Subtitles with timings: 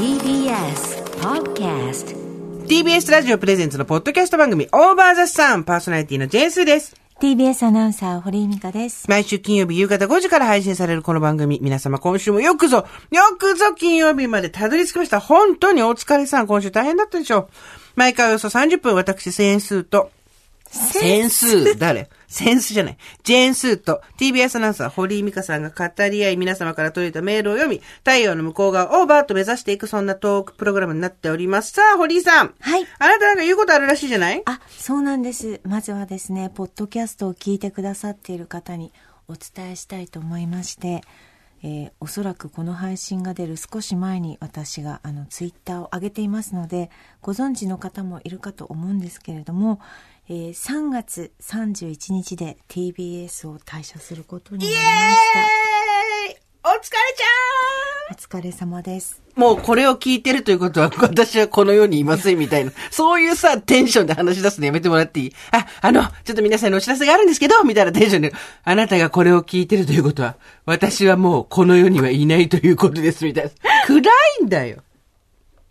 [0.00, 2.16] TBS Podcast
[2.66, 6.96] TBS ラジオプレゼンツのポッドキャスト番組、オーバーザさん、パーソナリティのジェンスーです。
[7.20, 9.10] TBS アナウンサー、堀井美香です。
[9.10, 15.20] 毎週金曜日夕方5時から配信されるこの番組、皆様今週もよくぞ、よくぞ金曜日までたどり着きました。
[15.20, 17.48] 本当にお疲れさん、今週大変だったでしょう。
[17.96, 20.10] 毎回およそ30分、私、センスーと、
[20.70, 22.08] センスー、誰？
[22.30, 22.96] センスじゃない。
[23.24, 31.72] ジェーンスーと TBS アナウンサー、堀井美香さんが語り合い、皆様から届いたメールを読み、太陽の向こう側をバーッと目指していく、そんなトークプログラムになっております。
[31.72, 32.54] さあ、堀井さん。
[32.60, 34.42] はいあなたなんか言うことあるらしいじゃない？
[34.46, 35.60] あ、そうなんです。
[35.64, 38.92] まずはですね、ポッドキャストを聞いてくださっている方に
[39.26, 41.02] お伝えしたいと思いまして、
[41.62, 49.78] えーおそらくこの配信が出る少し前に私があのツイッターを上げていますので、ご存知の方もいるかと思うんですけれども、
[50.32, 55.40] えー3月31日で TBS を退社することになりました。
[56.62, 59.20] お疲れちゃお疲れ様です。
[59.36, 65.32] ーんもうこれを聞いてるということは、私はこの世にいませんみたいな、そういうさ、テンションで話し出すのやめてもらっていい？
[65.50, 73.50] あ、あの、ちょっと皆さんにお知らせがあるんですけど、みたいなテンションで、あなたがこれを聞いてるということは、私はもうこの世にはいないということです、みたいな。
[73.86, 73.98] 暗
[74.42, 74.84] いんだよ。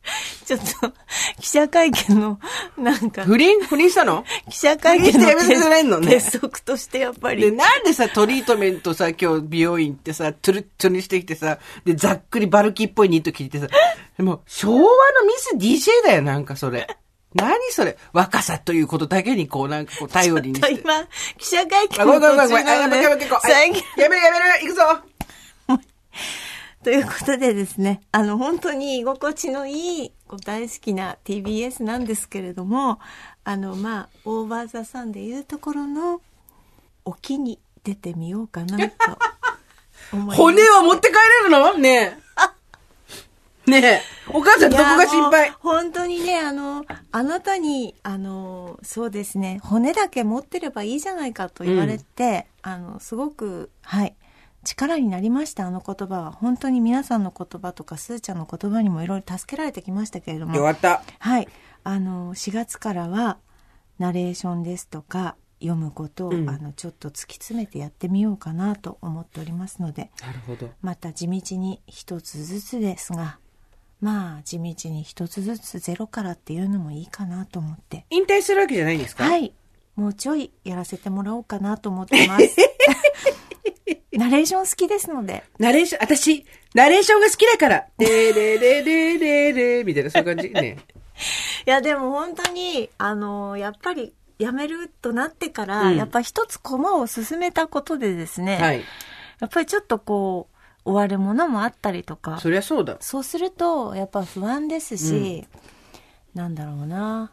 [0.45, 0.93] ちょっと、
[1.39, 2.39] 記者会見の、
[2.77, 4.23] なんか、不倫不倫したの？
[4.49, 7.41] 記者会見の不倫してやめてくれんのね鉄則としてやっぱり。
[7.41, 13.67] で、なんでさ、トリートメントさ、今日美容院ってさ、トゥルットゥにしてきてさ、で、ざっくりバルキーっぽいニット着てさ、
[14.17, 14.85] でも、昭和の
[15.25, 16.87] ミス DJ だよ、なんかそれ。
[17.35, 17.95] 何それ？
[18.11, 20.71] 若さということだけにこう、なんかこう、頼りにして。
[20.73, 21.05] 今、
[21.37, 22.67] 記者会見のめんごめんごめん。
[22.67, 23.17] あ、途中なめ。
[23.17, 24.81] で、最近、やめるやめる行くぞ
[26.83, 30.11] ということでですね、あの、本当に居心地のいい、
[30.45, 32.99] 大好きな TBS なんですけれども、
[33.43, 36.21] あの、まあ、オーバーザさんでいうところの、
[37.03, 38.95] 沖に出てみようかなと
[40.13, 40.37] 思います。
[40.37, 41.73] 骨は持って帰れるの？
[41.73, 42.17] ね
[43.65, 43.69] え。
[43.69, 44.01] ねえ。
[44.31, 45.51] お母さんどこが心配？
[45.59, 54.15] 本当にね、あの、あなたに、あの、そうですね、骨だけ持ってればいいじゃないかと言われて、あの、すごく、はい、
[54.63, 56.31] 力になりました、あの言葉は。
[56.31, 60.55] 本当に皆さんの言葉とか、すーちゃんの言葉にもいろいろ助けられてきましたけれども。
[60.55, 61.03] よかった。
[61.19, 61.47] はい。
[61.83, 63.37] あの、4月からは、
[63.97, 70.69] ナレーションですとか、読むことを、うんあの、ちょっと突き詰めてやってみようかなと思っておりますので、なるほど。
[70.81, 73.39] また地道に一つずつですが、
[74.01, 78.05] まあ、地道に一つずつゼロからっていうのもいいかなと思って。
[78.09, 79.25] 引退するわけじゃないんですか？
[79.25, 79.53] はいい。
[79.97, 82.45] もうちょいやらせてもらおうかなと思ってます。
[84.13, 85.43] ナレーション好きですので。
[85.57, 87.85] ナレーション、私、ナレーションが好きだから。
[87.97, 90.49] でれれれれれみたいな、そういう感じ？
[90.49, 90.77] ね。
[91.65, 98.83] いや、でも本当に、あの、やっぱり、辞めるとなってから、うんやっぱ一つ駒を進めたことでですね、はい。
[99.39, 100.47] やっぱりちょっとこ
[100.85, 102.97] う、終わるものもあったりとか、そりゃそうだ。
[103.01, 105.45] そうすると、やっぱ不安ですし、
[106.33, 107.31] なんだろうな。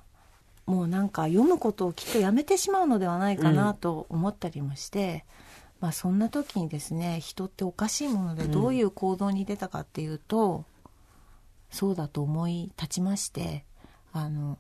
[0.67, 5.25] もうなんか読むことをきっとやめてしまうのではないかなと思ったりもして、
[5.81, 10.65] まあそんな時にですね、人っておかしいものでどういう行動に出たかっていうと、
[11.71, 13.65] そうだと思い立ちまして、
[14.13, 14.59] あの、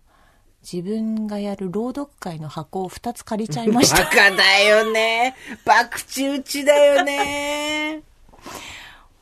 [0.71, 4.07] 自分がやる朗読会の箱を2つ借りちゃいました バ。
[4.07, 5.35] カだよね。
[5.65, 8.03] 博打打ちだよね。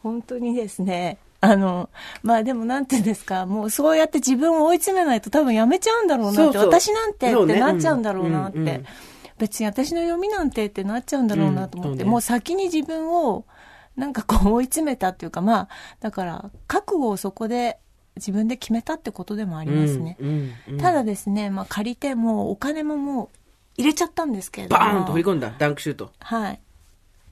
[0.03, 1.91] 本当にですね、あの、
[2.23, 8.87] まあでもなんていうんですか、もうそうやって自分を追い詰めないと多分やめちゃうんだろうなって、そうそう私なんてってなっちゃうんだろうなって、うんうんうん
[9.45, 13.45] 別に私の読みなんてってなっちゃうんだろうなと思って、うんねもう先に自分を
[13.95, 15.69] なんかこう追い詰めたっていうか、まあ、
[16.01, 17.79] だから覚悟をそこで
[18.17, 20.17] 自分で決めたってことでもありますね。
[20.19, 23.29] うんうんうんただですね、まあ借りてもうお金ももう
[23.77, 24.81] 入れちゃったんですけれども。
[24.81, 25.53] バーンと振り込んだ。
[25.59, 26.11] ダンクシュート。
[26.21, 26.61] はい。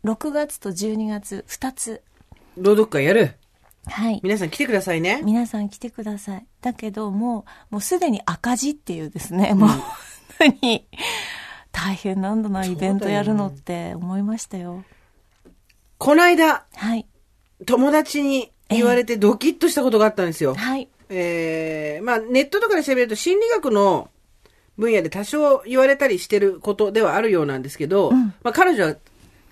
[0.05, 2.03] 6月と12月2つ。
[2.59, 3.37] 朗読会やる？
[3.87, 4.21] はい。
[4.23, 5.23] 皆さん来てくださいね。
[5.25, 6.47] 皆さん来てください。
[6.61, 9.83] だけどもう、もうすでに赤字っていうですね、もう本
[10.39, 10.87] 当に
[11.85, 14.85] 大変なんだな、イベントやるのって思いましたよ。
[15.99, 17.07] この間、はい。
[17.67, 20.55] 友達に言われてドキッとしたことがあったんですよ。
[20.55, 20.89] はい。
[21.09, 24.09] えー、まあネットとかで調べると心理学の
[24.79, 28.97] 分野で多少言われたりしてることではあるようなんですけど、うんまあ彼女は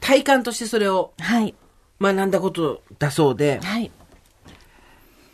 [0.00, 1.54] 体感としてそれをはい。
[2.00, 3.90] 学んだことだそうで、はい。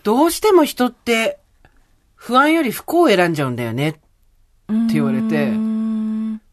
[0.02, 1.38] どうしても人って
[2.14, 5.52] 不安より不幸を選んじゃうんだよねって言われて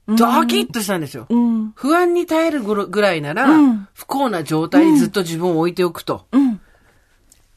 [0.08, 1.28] ドキッとしたんですよ。
[1.30, 1.72] うん。
[1.76, 6.28] 不安に耐えるぐらいなら、うん不幸な状態にずっと自分を置いておくと。
[6.32, 6.60] うん。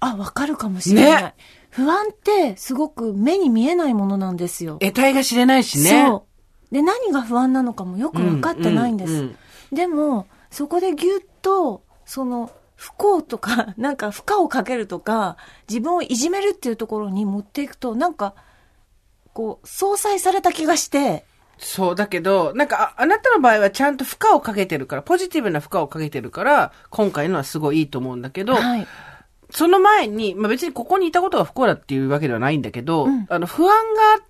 [0.01, 1.23] あ、わかるかもしれない。
[1.23, 1.35] ね
[1.71, 4.79] 不安ってすごく目に見えないものなんですよ。
[4.81, 6.07] 得体が知れないしね。
[6.09, 6.27] そ
[6.71, 6.75] う。
[6.75, 9.31] で、何が不安なのかもよく分かってないんです。
[9.73, 15.37] でも、そこでぎゅっと、その、不幸とか、 なんか負荷をかけるとか、
[15.69, 18.35] 自分をいじめるっていうところに持っていくと、なんか、
[19.33, 21.27] こう、相殺された気がして、
[21.59, 28.87] そう、だけど、なんか、ああなたの場合はちゃんと負荷をかけてるから、ポジティブな負荷をかけてるから、今回のはすごいいいと思うんだけど、はい。
[29.51, 33.27] その前に、まあ別にここにいたことが不幸だっていうわけではないんだけど、うん。
[33.29, 34.27] あの、不安があ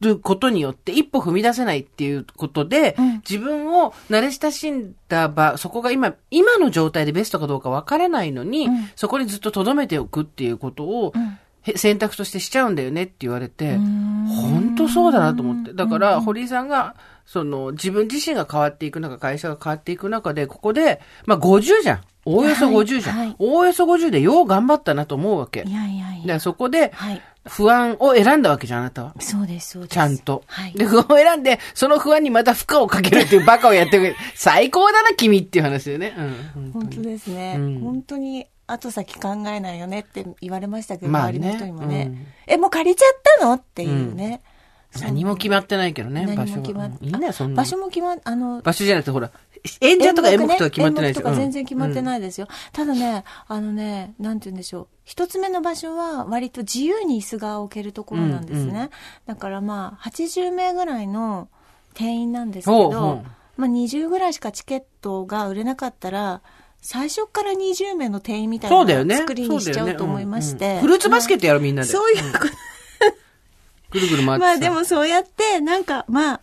[0.00, 3.12] ることによって一歩踏み出せないっていうことで、うん。
[3.28, 8.90] 自分を慣れ親しんだ場、そこが今、今の状態でベストかどうかわからないのに、うん。
[8.96, 11.38] そこにずっと留めておくっていうことを、うん。
[11.62, 15.72] へ選択としてしちゃうんだよねって言われて、ん本当そうだなと思って。
[15.72, 16.94] だから、堀井さんが、
[17.26, 22.00] その、自分自身が変わっていく中、会社が変わっていく中で、ここで、まあ50じゃん。
[22.24, 23.16] おおよそ50じゃん。
[23.16, 25.64] はいはいおおよそ50でよう頑張ったなと思うわけ。
[25.66, 26.20] いやいやいや。
[26.22, 27.22] だからそこで、はい。
[27.46, 29.14] 不安を選んだわけじゃん、あなたは。
[29.18, 29.94] そうです、そうです。
[29.94, 30.42] ちゃんと。
[30.46, 30.72] はい。
[30.74, 34.14] で、不安を選んで、その不安にまた負荷をかけるっていうバカをやってる。
[34.34, 36.14] 最高だな、君っていう話だよね。
[36.56, 36.72] うん。
[36.72, 37.54] 本当ですね。
[37.58, 43.52] うん本当に後先考えないよねって言われましたけど、まあね周りの人にもね、うんえ、もう借りちゃったの？
[43.54, 44.42] っていうね。
[44.98, 47.62] 何も決まってないけどね、場所も決まっうんいいね、そんな。
[47.62, 49.30] 場所も決まっ、あの、場所じゃなくて、ほら、
[49.80, 51.20] 演者とか演目とか決まってないでしょ。
[51.20, 52.02] 演目とか全然決まってい。
[52.02, 52.48] ないですよ。
[52.72, 54.88] ただね、あのね、なんて言うんでしょう。
[55.04, 58.70] 一つ目の場所は割と自由に椅子が置けるところなんですね。
[58.70, 58.90] うんう
[59.26, 61.48] だからまあ、80名ぐらいの
[61.94, 63.22] 定員なんですけど、
[63.56, 66.42] まあ20ぐらいしかチケットが売れなかったら、
[66.80, 68.70] 最初から20名の定員みたい。
[69.04, 70.50] な作りにしちゃうと思いまして。
[70.52, 71.88] そうだよねうんうんフルーツバスケットやろ、みんなで。
[71.88, 72.44] そういうこと
[73.90, 74.46] ぐるぐる回ってさ。
[74.46, 76.40] まあでもそうやって、なんかまあ、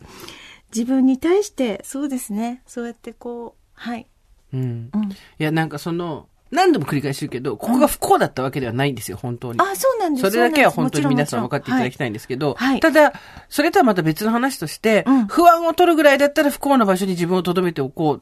[0.74, 2.62] 自分に対して、そうですね。
[2.68, 4.08] そうやってこう、はい。
[4.54, 4.90] うん。
[4.94, 5.12] うん。
[5.12, 9.60] いや、なんかその、何度も繰り返し言うけど、ここが不幸だったわけではないんですよ、本当に。
[9.60, 13.14] あ、そうなんですそれだけは本当に皆さん分かっていただきたいんですけど、はいただ、
[13.50, 18.22] それとはまた別の話として、うん不安を取るぐらいだったら不幸な場所に自分を留めておこう。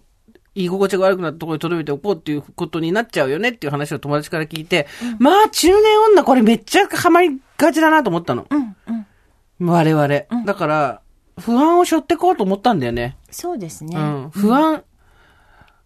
[0.56, 4.88] 居心地が悪くなったところに留めておこうっていうことになっちゃうよねっていう話を友達から聞いて、
[5.19, 8.48] まあ中年女これめっちゃハマりがちだなと思ったの。
[8.50, 8.75] うん、
[9.60, 9.69] うん。
[9.69, 10.07] 我々。
[10.46, 11.02] だから、
[11.40, 13.18] 不安を背負ってこうと思ったんだよね。
[13.30, 13.98] そうですね。
[13.98, 14.30] うん。
[14.31, 14.84] 不安、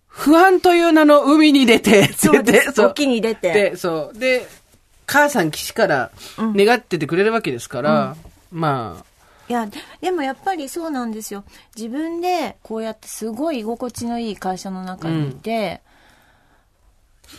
[0.05, 2.73] 不安という名の海に出て、そうです。
[2.73, 3.53] そう沖に出て。
[3.53, 4.17] で、そう。
[4.17, 4.47] で、
[5.05, 8.15] 母さん岸から願っててくれるわけですから、
[8.51, 9.05] まあ、
[9.49, 9.67] いや、
[9.99, 11.43] でもやっぱりそうなんですよ。
[11.75, 15.81] 自分でこうやってすごい居心地のいい会社の中にいて、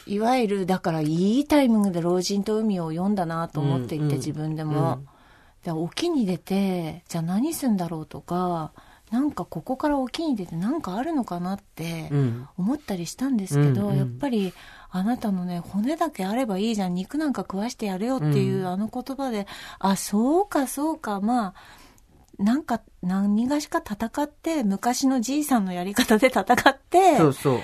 [0.06, 5.04] いわゆる、だからいいタイミングで老人と海を読んだなと思っていて、うんうん自分でも。
[5.64, 8.72] で沖に出て、じゃあ何すんだろうとか、
[9.10, 12.48] なんかここから沖に出てなんかあるのかなってうん。
[12.56, 14.52] 思ったりしたんですけど、うんうんやっぱり
[14.92, 19.46] あなたのね骨だけあればいいじゃん肉なんか食わしてやれよっていう、あの言葉で
[19.78, 21.54] あそうかそうかまあ
[22.40, 27.60] なんか何がしか戦って昔のじいさんのやり方で戦ってそうそう。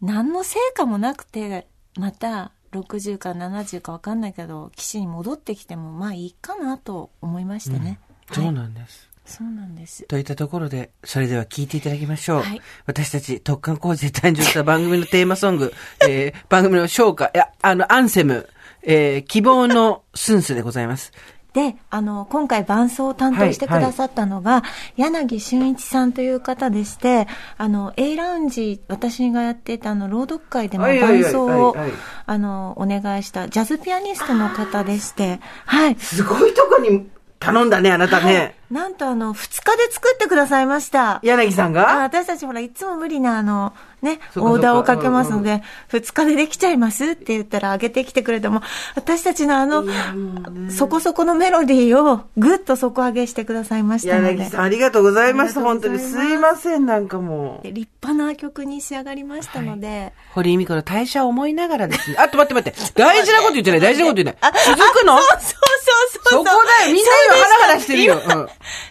[0.00, 8.00] 何の成果もなくてまた60か70か分かんないけど岸に戻ってきてもまあいいかなと思いましたね、
[8.32, 9.12] そうはい、なんです。
[9.24, 12.42] そうなんですといったところで、それでは聞いていただきましょう。
[12.42, 15.72] はい私たち特艦工事で誕生した番組のテーマソング、
[16.08, 18.48] えー、番組の唱歌、いや、あの、アンセム、
[18.82, 21.12] えー、希望のスンスでございます。
[21.54, 24.62] で、あの、今回伴奏を担当してくださったのが、
[24.96, 27.28] 柳俊一さんという方でして、
[27.58, 31.92] あの、A ラウンジ、私がやっていたあの、朗読会でもはいはいはい伴奏をはいはい、
[32.26, 35.96] あの、お願いしたジャズピアニストの方でして、はい。
[35.96, 37.06] すごいとこに
[37.38, 38.56] 頼んだね、あなたね。
[38.72, 41.20] なんとあの、二日で作ってくださいました。
[41.22, 48.62] 柳さんあが私たちほら、いつも無理なあの、ね、オーダーをかけますのそうで、二日でできちゃいますって言ったら上げてきてくれても、
[48.96, 49.84] 私たちのあの、
[50.70, 54.36] そこそこのメロディーをぐっと底上げしてくださいましたので。
[54.38, 55.50] 柳さん、ありがとうございます。
[55.50, 55.98] ありがと本当に。
[55.98, 57.62] すすいません、なんかもう。
[57.62, 62.16] で立派な曲に仕上がりましたので、堀井美子の代謝を思いながらですね。
[62.18, 63.02] あと待って 待って。
[63.02, 64.52] 大事なこと言ってない、大事なこと言ってない。
[64.64, 65.18] 続くの？
[65.18, 65.72] そうそう
[66.32, 66.92] そうそこだよ。
[66.92, 68.20] みんな今ハラハラしてるよ。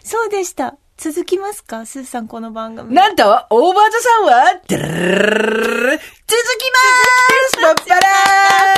[0.03, 0.75] そうでした。
[0.97, 1.85] 続きますか？
[1.87, 2.93] スーさん、この番組。
[2.93, 4.85] なんと、オーバーザさんは、続きま
[7.49, 8.01] すパッパラ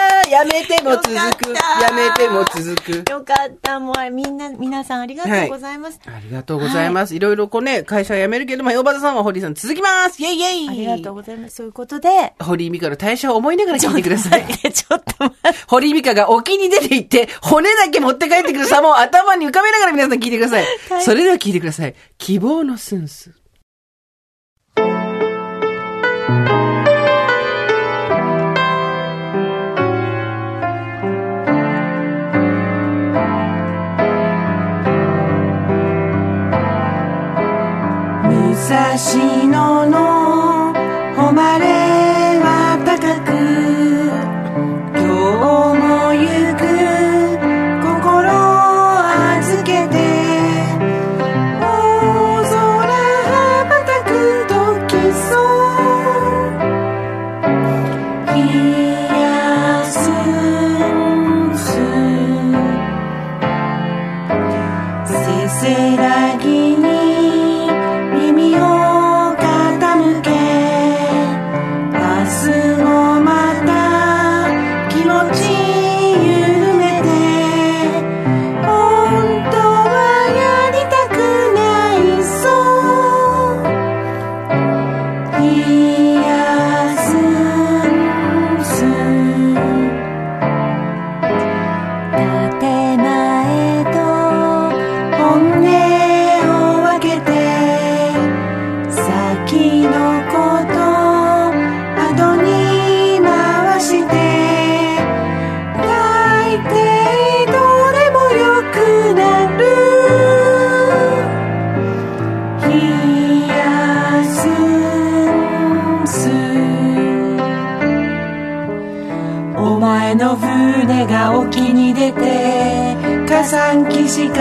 [0.10, 1.12] ーやめても続く。
[1.12, 3.12] やめても続く。
[3.12, 3.80] よかった。
[3.80, 6.00] もうみんな、皆さんありがとうございます。
[6.06, 7.16] ありがとうございます。
[7.16, 11.56] いろいろこうね、会社辞めるけども、オーバーザさんは堀井さん続きますイェイイェイありがとうございます。
[11.56, 14.46] そういうことで、堀井美香の代謝を思いながら聞いてください。
[14.72, 15.60] ちょっと待って。
[15.68, 20.64] 堀井美香が沖に出て行って、骨だけ持って帰ってくる様を頭に浮かべながら皆さん聞いてください。
[20.90, 21.96] はいそれでは聞いてください。
[22.18, 23.32] 希望のスンス。
[38.64, 40.13] 武蔵野の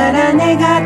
[0.03, 0.82] 岸から願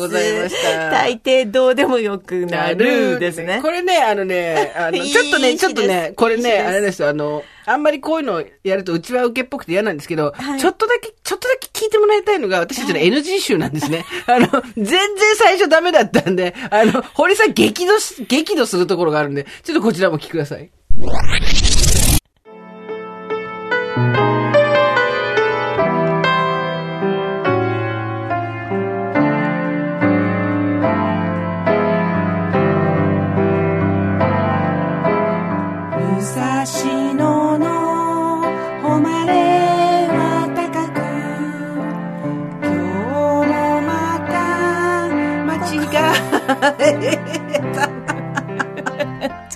[0.00, 0.90] がとうございました。
[0.90, 3.60] 大抵どうでもよくなるですね。
[3.62, 14.04] これね、あのね、 あの、ちょっとね、ちょっとねこれね、あれですよ、あの、あんまりこういうのやると、うちは受けっぽくて嫌なんですけど、はいちょっとだけ、ちょっとだけ聞いてもらいたいのが、私たちの NG 集なんですね。
[14.26, 20.70] あの、全然最初ダメだったんで、あの、堀さん激怒し、激怒するところがあるんで、ちょっとこちらも聞きください。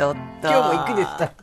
[0.00, 0.48] ちょっと。
[0.48, 1.28] 今日も行くでした。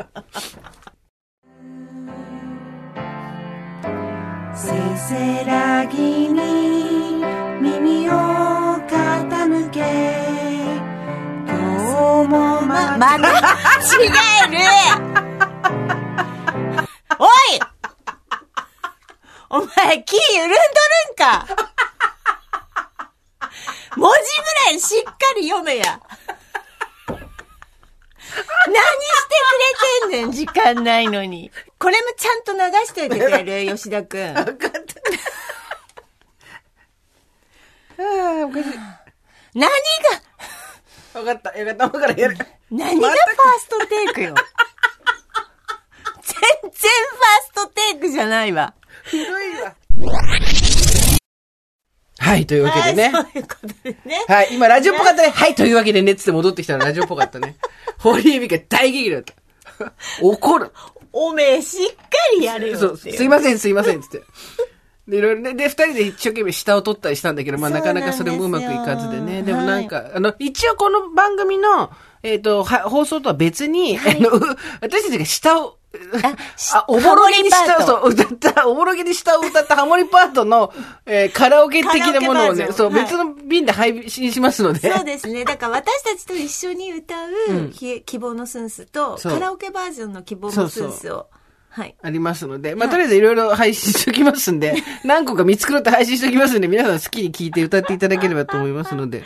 [4.57, 7.23] せせらぎに
[7.61, 8.13] 耳を
[8.87, 9.81] 傾け。
[11.45, 11.59] 今日
[12.27, 13.35] もままた違
[14.07, 14.09] え
[14.49, 14.57] る。
[17.19, 17.29] おい！
[19.49, 20.55] お前気緩んどる
[21.13, 21.45] んか。
[23.95, 26.01] 文字ぐらいしっかり読めや
[28.67, 28.75] 何
[30.07, 31.51] ねん、時間ないのに。
[31.77, 33.75] これもちゃんと流しておいてくれる？
[33.77, 34.33] 吉田くん。
[34.33, 34.77] 分かった。
[37.99, 38.69] ああ、おかしい。
[39.55, 39.69] 何が、
[41.13, 41.57] 分かった。
[41.57, 41.87] よかった。
[41.89, 42.37] 分からやる。
[42.69, 44.35] 何がファーストテイクよ？
[46.21, 46.81] 全然ファー
[47.43, 48.73] ストテイクじゃないわ。
[49.09, 49.75] ひどいわ。
[52.19, 53.09] はい、というわけでね。
[53.09, 54.25] はいそういうことでね。
[54.27, 55.29] はい、今ラジオっぽかったね。
[55.29, 57.55] はい、というわけでね、つって戻ってきたらラジオっぽかったね。
[57.99, 59.33] 堀江美香大激怒だった。
[60.21, 60.71] 怒る。
[61.13, 62.03] おめえしっか
[62.37, 64.21] りやれよそう、すいません、すいません、つって。
[65.07, 69.41] で、いろいろね、で、二人で一生懸命下を取ったりしたんだけど、まあなかなかそれもうまくいかずでね。
[69.41, 71.91] でもなんか、あの、一応この番組の、
[72.23, 74.41] えっ、と、は、放送とは別に、あの、う
[74.81, 75.77] 私たちが下を、
[76.73, 80.73] あ、おぼろげに下を、そう、歌った、おぼろげに下を 歌ったハモリパートの、
[81.05, 84.91] えーカラオケ的なものをね、そう、はい別の便で配信しますので。
[84.91, 85.45] そうですね。
[85.45, 91.27] だから私たちと一緒に歌う、ひ希望のスンスと、そうカラオケバージョンの希望のスンスを。
[91.69, 91.95] はい。
[92.01, 99.23] ありますので、まあ、とりあえずいろいろ配信しときますんで、何個か見繕って配信しときますんで、皆さん好きに聞いて歌っていただければと思いますので。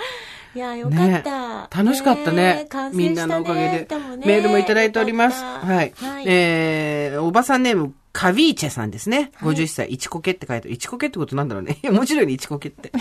[0.53, 1.70] いや、よかねった。
[1.72, 2.67] 楽しかったね。
[2.70, 3.88] 完成みんなのおかげで。
[4.25, 5.41] メールもいただいております。
[5.41, 5.93] はい。
[5.96, 6.25] はい。
[6.27, 9.31] えー、おばさんネーム、カビーチェさんですね。
[9.39, 10.73] 51歳、イチコケって書いてある。
[10.73, 11.77] イチコケってことなんだろうね。
[11.91, 12.91] もちろんイチコケって。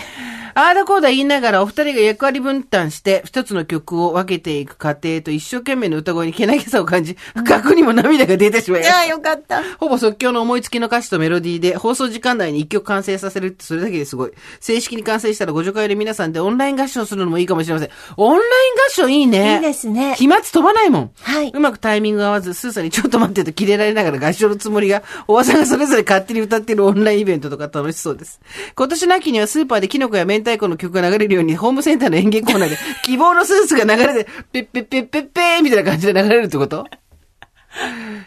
[0.53, 9.61] あーだこーだ言いながらお二人が役割分担して、一つの曲を分けていく過程と一生懸命の歌声にけなげさを感じ、不覚にも涙が出てしまいましたいや、よかった。
[9.77, 14.31] ほぼ即興の思いつきの歌詞とメロディーで放送時間内に一曲完成させるってそれだけですごい。
[14.59, 17.89] 正式に完成したらご助会で皆さんでオンライン合唱するのもいいかもしれません。
[18.17, 19.55] オンライン合唱いいね。
[19.55, 21.11] いいですね飛沫飛ばないもん。
[21.21, 28.39] はいうまくタイミング合わず、スーさんにちょっと待ってとキレられながら合唱のつもりが、おばさんがそれぞれ勝手に歌ってるオンラインイベントとか楽しそうです。
[28.75, 36.85] 今年の秋にはスーパーでキノコや明太子の曲が流れるように、ホームセンターの演芸コーナーで、希望のスースが流れて、ペッペッペッペッペーみたいな感じで流れるってこと？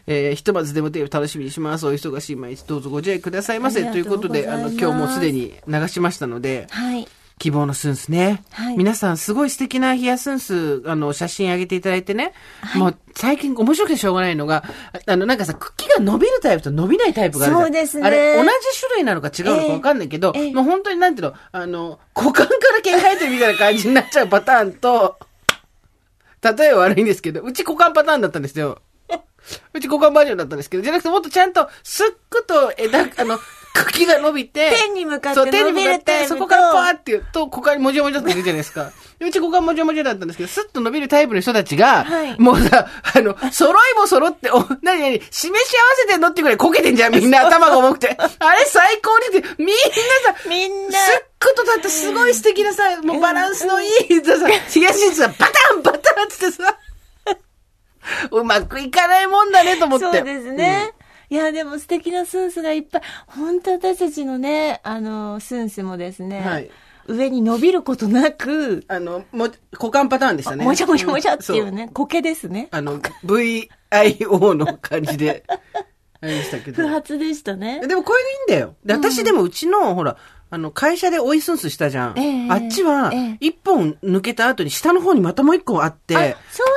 [0.07, 1.87] えーひとまずデモテープ楽しみにします。
[1.87, 3.85] お忙しい毎日どうぞご自愛くださいませ。
[3.85, 7.07] ということで、あの、今日もすでに流しましたので、はい。
[7.39, 8.43] 希望のスンスね。
[8.53, 12.33] はい皆さんすごい素敵なヒヤスンス、あの、写真上げていただいてね。
[12.77, 18.49] もう最近面白くてしょうがないのが、ああの、なんかさ、茎が伸びるタイプと伸びないタイプがあるそうですねあれ、同じ
[18.81, 25.19] 種類なのか違うのかわかんないけど、ええええもう本当になんていうの、あの、股間から毛生えてるみたいな感じになっちゃうパターンと、
[26.43, 28.81] 例えは悪いんですけど、うち股間パターンだったんですよ。
[29.75, 33.39] うち股間バージョンだったんですけど、じゃなくてもっとちゃんと、すっくと枝、あの、
[33.75, 38.93] 茎が伸びて、天に向かって伸びるタイプとそこからパーって言うと、股間にもじゃもじゃって出るじゃないですか。
[39.21, 45.59] うち股間もちょもちょだったんですけど、スッと伸びるタイプの人たちが、はいもうさ、あの、 揃いも揃って、お、なになに、示し合わ
[45.97, 48.17] せてんのっていうぐらいこけてんじゃん、みんな 頭が重くて。
[48.17, 49.73] あれ最高にって、みんな
[50.33, 54.35] さ、みんなすっことだってすごい素敵なさ、もうバランスのいいさ、
[54.69, 56.77] 東にさ、バタンバタンってさ、
[58.31, 60.05] うまくいかないもんだねと思って。
[60.05, 60.93] そうですね。
[61.35, 63.03] いや、でも素敵なスンスがいっぱい。
[63.27, 66.71] 本当私たちのね、あの、スンスもですね、はい
[67.07, 70.65] 上に伸びることなく、あの、も、股間パターンでしたね。
[70.65, 72.69] もちゃもちゃもちゃっていうそね、苔ですね。
[72.71, 75.45] あの、VIO の感じで、
[76.23, 76.89] あれでしたけど不。
[76.89, 77.87] 発でしたね。
[77.87, 78.77] でもこれでいいんだよ。
[78.87, 80.17] で、私でもうちの、ほら、
[80.55, 82.19] あの、会社で追いスンスしたじゃん。
[82.19, 86.37] ええあっちはええ、一本抜けた後に下の方にまたもう一個あって、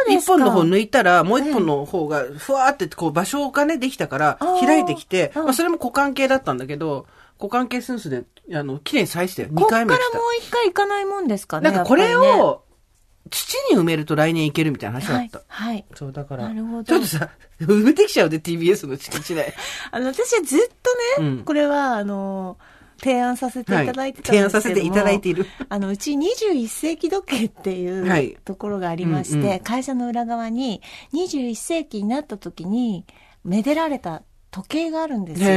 [0.09, 7.05] 一本の方抜いたら、もう一本の方が、ふわーってこう場所がね、できたから開いてきて、うんまあそれも股関係だったんだけど、
[7.39, 10.17] 股関係スンスで、あの、綺麗に再して、2こっからもう回目来た。
[10.47, 11.69] 一回行かないもんですかね。
[11.69, 12.63] なんかこれを、
[13.29, 15.43] 土に埋めると来年いけるみたいな話だった。
[15.47, 15.75] はい。
[15.75, 15.85] はい。
[15.93, 16.49] そう、だから。
[16.49, 19.53] なるほどちょっとさ、埋めてきちゃうで、TBS の敷地内。
[19.91, 20.59] あの、私はずっ
[21.17, 22.57] とね、うんこれは、あの、
[23.01, 25.45] 提案させていただいてたんはい提ですけども、案させていただいている。
[25.69, 30.81] あの、うち21世紀時計っていはいうところがありまして、うんうん会社の裏側に
[31.13, 33.05] 21世紀になった時に、
[33.43, 34.23] めでられた
[34.57, 35.47] 時計があるんですよ。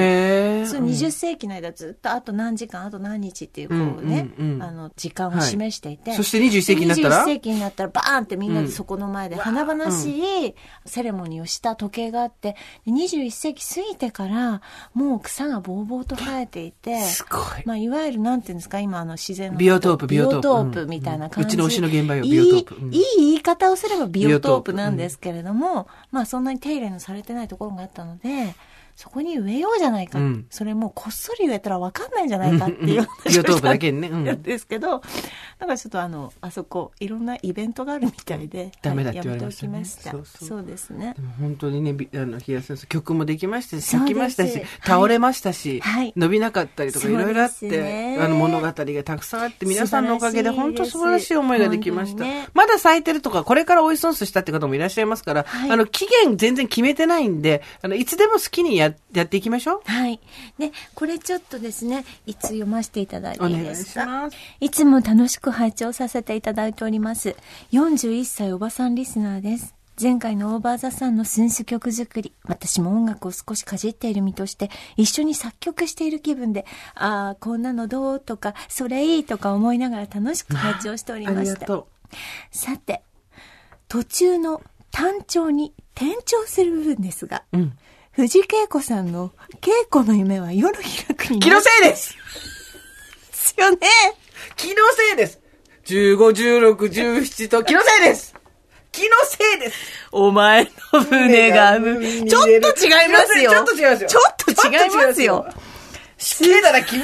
[0.67, 4.63] そう20世紀の間ずっとあと何時間あと何日っていうこうね、うんうんうん。
[4.63, 14.61] あの時間を示していて、そして21世紀になったら？21世紀になったらバーンってみんなでそこの前で華々しいセレモニーをした時計があって、で21世紀過ぎてから
[14.93, 17.41] もう草がぼうぼうと生えていて、すごい。
[17.65, 19.59] まあ、いわゆるなんていうんですか、今あの自然の。
[19.59, 20.43] ビオトープビオトープ。
[20.43, 20.87] ビオトープ。
[20.87, 21.57] みたいな感じ。
[21.57, 21.67] うん。
[21.67, 22.75] うちの推しの現場よいいビオトープ。
[22.77, 22.95] うん。
[22.95, 24.73] いい言い方をすればビオトープビオトープ。
[24.75, 24.97] なん。
[24.97, 28.55] ですけれども、まあそんなに手入れのされてないところがあったので、
[28.97, 30.19] そこに植えようじゃないか。
[30.19, 30.47] うん。
[30.51, 34.09] それもうこっそり植えたらわかんないんじゃないかっていうビオトープだけにね。
[34.09, 34.43] うん。
[34.43, 35.03] ですけど、
[35.59, 39.73] なんかちょっとあの、あそこ、いろんなイベントがあるみたいで、ダメだはいって言われましたね。
[39.73, 40.11] やめておきました。
[40.11, 40.49] そうそう。
[40.49, 41.15] そうですね。
[41.17, 41.23] で。
[41.23, 46.13] も本当にね、びあの、冷や先生、曲もできましたし、咲きましたしはい、倒れましたし、はい。
[46.17, 48.19] 伸びなかったりとかいろいろあって、ね。
[48.21, 48.73] あの物語が
[49.05, 52.25] たくさんあって、皆さんのおかげで本当素晴らしい思いができました。
[52.25, 55.71] ねまだ咲いてるとか、これからおいソンスしたって方もいらっしゃいますから、はい。
[55.71, 59.91] あの、期限全然決めてないんで、あの、いつでも好きにややっていきましょう。
[59.91, 60.21] はい。
[60.59, 64.29] で、これちょっとですね、いつ読ませていただいていいですか？
[64.61, 67.37] いつも楽しく拝聴させていただいております。
[67.73, 69.75] 41歳おばさんリスナーです。
[70.01, 76.65] 前回のオーバーザさんの寸志曲作り、私も音楽を少しかじっている身として、一緒に作曲している気分で、
[76.95, 81.55] ああ、こんなのどうとか、それいいとか思いながら楽しく拝聴しておりあました。
[81.55, 81.89] りがと
[82.51, 83.03] さて、
[83.89, 87.59] 途中の単調に転調する部分ですが、う。
[87.59, 87.79] うん。
[88.13, 93.79] 藤恵子さんの稽古の夢は夜開くに気のせいですですよね。
[94.57, 95.41] 気のせいです
[95.85, 98.35] 15、16、17と気のせいです
[98.93, 99.77] 気のせいです
[100.13, 102.61] お前の船が海ちょっと違い
[103.09, 103.51] ますよ。
[103.53, 105.47] ちょっと違いますよちょっと違いますよ。
[106.19, 107.03] 綺麗だな、君。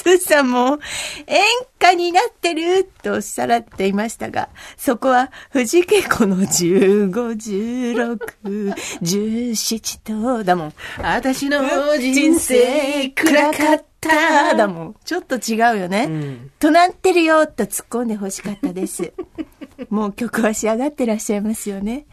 [0.00, 0.78] スーさんも
[1.26, 1.42] 演
[1.78, 10.72] 歌になってるとおっしゃられていましたが、そこは藤恵子の15、16、17とだもん。
[11.02, 11.60] 私の
[11.98, 14.54] 人生暗かった。
[14.54, 14.96] だもん。
[15.04, 16.06] ちょっと違うよね。
[16.06, 19.12] んとなってるよと突っ込んで欲しかったです。
[19.90, 22.06] もう曲は仕上がってらっしゃいますよね。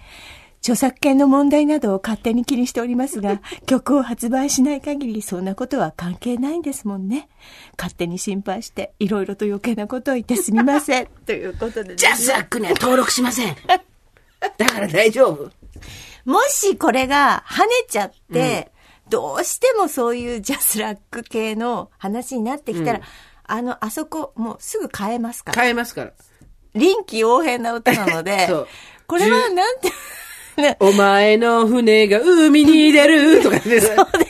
[0.67, 7.29] 著作権の問題などを勝手に気にしておりますが、 曲を発売しない限りそんなことは関係ないんですもんね。
[7.77, 11.07] 勝手に心配して、いろいろと余計なことを言ってすみません。
[11.25, 13.55] ということでね、 JASRACには登録しません。
[14.57, 15.49] だから大丈夫。
[16.25, 18.69] もしこれが跳ねちゃって、
[19.07, 23.05] どうしてもそういう JASRAC系の話になってきたら、うん
[23.49, 25.61] あの、あそこ、もうすぐ変えますから。
[25.61, 26.11] 変えますから。
[26.73, 28.47] 臨機応変な歌なので
[29.07, 29.89] これはなんて、
[30.57, 33.61] ね、お前の船が海に出るとかね。
[33.61, 33.71] そう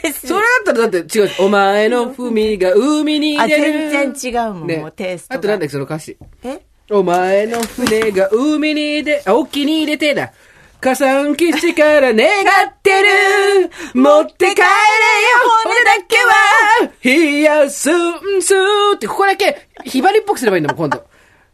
[0.03, 1.29] ですそれだったらだって違う。
[1.39, 3.89] お前の船が海にあ、出る。
[3.89, 5.39] 全然違うもん、ねもうテイストが。
[5.39, 6.17] あとなんだっけ、その歌詞。
[6.43, 6.59] え？
[6.89, 10.31] お前の船が海に出、あ、沖に出てだ。
[10.79, 13.69] 火山基地から願ってる。
[13.95, 14.65] 持って帰れよ、
[15.63, 16.17] 骨だけ
[16.85, 16.91] は。
[17.03, 18.53] 冷やすんす
[18.95, 21.03] って、ここだけ、ひばりっぽくすればいいんだもん、今度。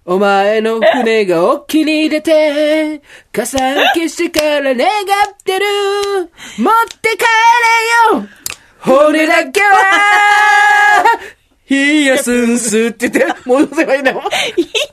[0.05, 5.65] お前の船が沖に出て、火山基地から願ってる。
[6.57, 7.23] 持って帰
[8.13, 8.27] れよ、
[8.79, 9.77] 骨だけは。
[11.69, 14.23] 冷やすんすって言って、戻せばいいんだもん。
[14.23, 14.29] いい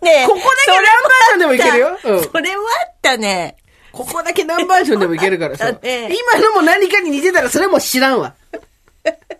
[0.05, 0.27] ね。
[0.29, 1.88] ここだけ何バージョンでもいけるよ。
[2.05, 2.23] うん。
[2.23, 3.57] それはあったね。
[3.90, 5.68] ここだけ何バージョンでもいけるからさ。
[5.68, 8.37] 今のも何かに似てたらそれも知らんわ。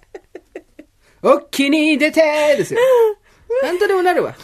[1.22, 2.80] おっきに出てですよ。
[3.62, 4.35] なんとでもなるわ。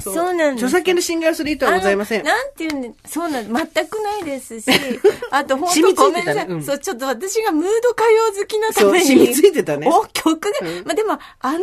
[0.00, 2.24] そうなんです著作権の侵害をする意図はございません。
[2.24, 3.54] なんていうんで、そうなん全
[3.86, 4.70] くないですし、
[5.30, 9.04] あと本当ごめんなさい、そう、ちょっと私がムード歌謡好きなために。
[9.06, 9.88] 染みついてたね。
[9.88, 10.50] お、曲が、
[10.84, 11.62] まあでも、あの音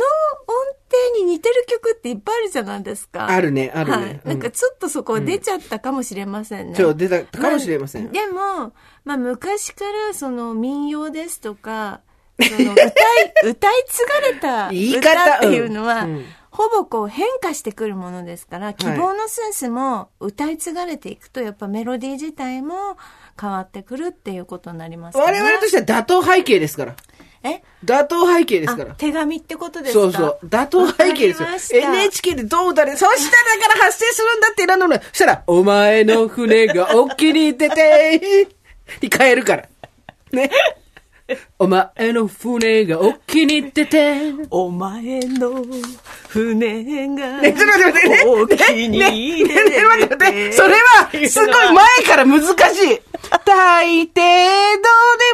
[1.14, 3.28] 程に似てる曲っていっぱいあるじゃないですか。
[3.28, 3.96] あるね、あるね。
[3.98, 4.22] はい。
[4.26, 6.76] なんかちょっとそこは出ちゃったかもしれませんね。
[6.76, 8.12] そう、出たかもしれません。
[8.12, 12.02] でも、まあ昔からその民謡ですとか、
[12.42, 12.94] その歌い、
[13.46, 22.98] 歌い継がれた歌っていうのは、うんうんほぼこう変化してくるものですから、希望のセンスも歌い継がれていくと、やっぱメロディー自体も
[23.40, 26.96] 変わってくるっていうことになりますから、我々としては打倒背景ですから。
[27.44, 27.62] え？
[27.84, 28.96] 打倒背景ですからあ。
[28.96, 30.00] 手紙ってことですか？
[30.02, 30.40] そうそう。
[30.46, 32.96] 打倒背景ですよ NHK でどうだね。
[32.96, 34.96] そしたらだから発生するんだって選んだの。
[34.96, 38.48] そしたら、お前の船が沖に出て、
[39.02, 39.68] に変えるから。
[40.32, 40.50] ね。
[41.58, 45.66] お前の船が沖に出て、お前の
[46.30, 48.24] 船がね、ちょっと待って待って、ね。
[48.26, 50.52] 沖にねねねね待って待って。
[50.52, 52.56] それは、すごい前から難しい。
[53.44, 54.22] 大抵どうで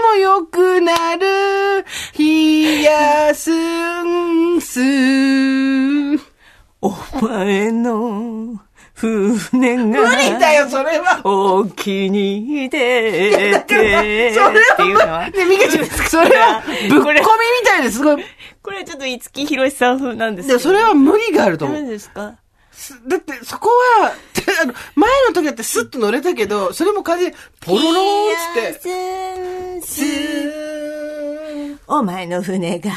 [0.08, 1.86] もよくなる、
[2.18, 4.80] 冷やすんす。
[6.80, 8.62] お前の
[9.08, 11.22] 船が無理だよ、それは。
[11.24, 13.96] 沖に出だから、そてれ
[14.96, 17.22] は、ね、ミカちゃん、それは、ぶっ込みみ
[17.66, 18.24] たいですごい。
[18.62, 21.90] これちょっと五木ひろしさん風なんですけで、どそれは無理があると思何う。
[21.90, 22.36] ですか？
[22.72, 23.70] すだって、そこ
[24.02, 24.14] は、
[24.62, 29.82] あの、前の時だってスッと乗れたけど、それも風で、ポロローンって。
[31.88, 32.92] お前の船が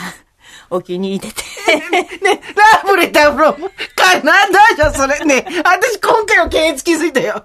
[0.70, 1.34] 沖に出て
[1.66, 2.40] ね、
[2.82, 5.24] ラブレターフロム、カナダじゃん、それ。
[5.24, 7.44] ね、私今回は検閲気づいたよ。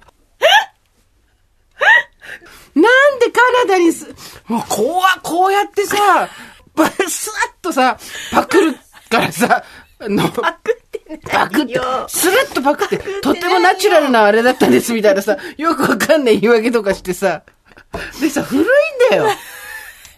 [2.75, 4.07] なんでカナダにす、
[4.47, 6.29] もうこうは、こうやってさ、
[6.75, 7.97] ばスワッとさ、
[8.31, 8.75] パクる
[9.09, 9.63] からさ、
[9.99, 17.43] あの、パクって、パクってよ、スルッとパクって、とってもナチュラルなあれだったんですみたいなさ、よくわかんない言い訳とかしてさ、
[18.21, 18.67] でさ、古いん
[19.09, 19.27] だよ。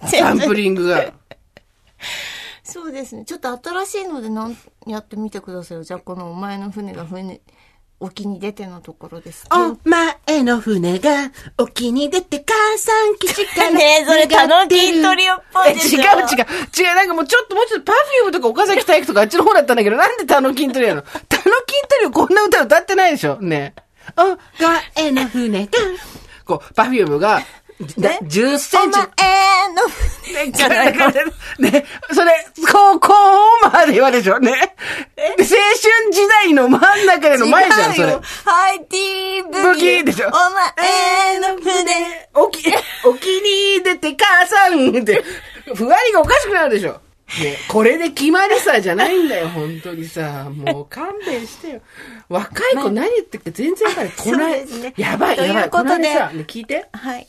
[0.06, 1.12] サンプリングが。
[2.72, 3.26] そうですね。
[3.26, 4.58] ちょっと新しいのでなん
[4.88, 5.84] やってみてくださいよ。
[5.84, 7.42] じゃあこのお前の船が船
[8.00, 9.46] 沖に出てのところです。
[9.52, 16.88] お前の船が沖に出て母さん基地からねえそれたのきんトリオっぽいでしょえ違う違う。
[16.88, 23.40] 違う、なんかもうちょっともうちょっとパフュームとか岡崎体育とかあっちの方だったんだけど、なんでたのきんトリオなのたのきんトリオこんな歌歌ってないでしょ。
[23.40, 23.92] ねえ。
[24.18, 25.72] お前の船が、
[26.46, 27.44] こう、パフュームが、
[28.00, 29.00] だ10センチ。
[29.00, 29.90] お前の
[30.24, 31.10] 船じゃないの
[31.60, 33.14] ね、それ、こう、こ
[33.64, 34.76] うまではでしょね。
[35.16, 35.48] で青春
[36.12, 38.08] 時代の真ん中での前じゃん、それ。
[38.46, 42.74] ハイティーブギーでしょお前の船沖、
[43.06, 45.24] 沖に出て母さんって、
[45.76, 47.00] ふわりがおかしくなるでしょ。
[47.40, 50.50] ね、これで決まりさじゃないんだよ、 本当にさ。
[50.50, 51.82] もう勘弁してよ。
[52.28, 54.14] 若い子何言ってるか全然わかんない。
[54.18, 55.70] こない、そうですねやばい、というやばい。
[55.70, 56.18] ことでね、
[56.48, 56.86] 聞いて。
[56.92, 57.28] はい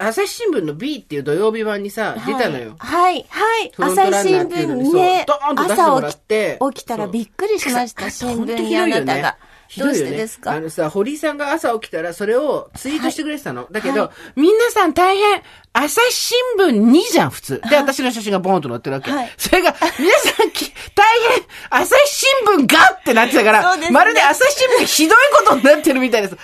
[0.00, 2.76] 朝日新聞の B っていう土曜日版にさ、出たのよ。
[2.78, 3.72] はい、はい。
[3.76, 9.36] 朝日新聞ね朝起き起きたらびっくりしました、新聞にあなたが。
[9.76, 10.52] どうしてですか？
[10.52, 13.66] あのさ、堀井さんが朝起きたらそれをツイートしてくれてたの。
[13.70, 17.60] だけど、皆さん大変、朝日新聞2じゃん、普通。
[17.68, 19.10] で、私の写真がボーンと載ってるわけ。
[19.10, 19.34] はい。
[19.36, 26.36] それが、皆さんき、大変、朝日新聞がってなってたから、まるで朝日新聞がひどいことになってるみたいです。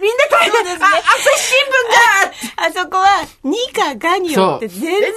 [0.00, 1.58] みんなそうですねあ朝日新
[2.56, 5.12] 聞があそこは、2かがによって全然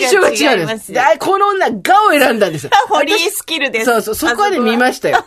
[0.00, 0.92] 印象が違うんです。
[1.18, 2.70] この女、がを選んだんですよ。
[2.88, 3.84] 堀井スキルです。
[3.86, 5.24] そうそう、そこはね、見ましたよ。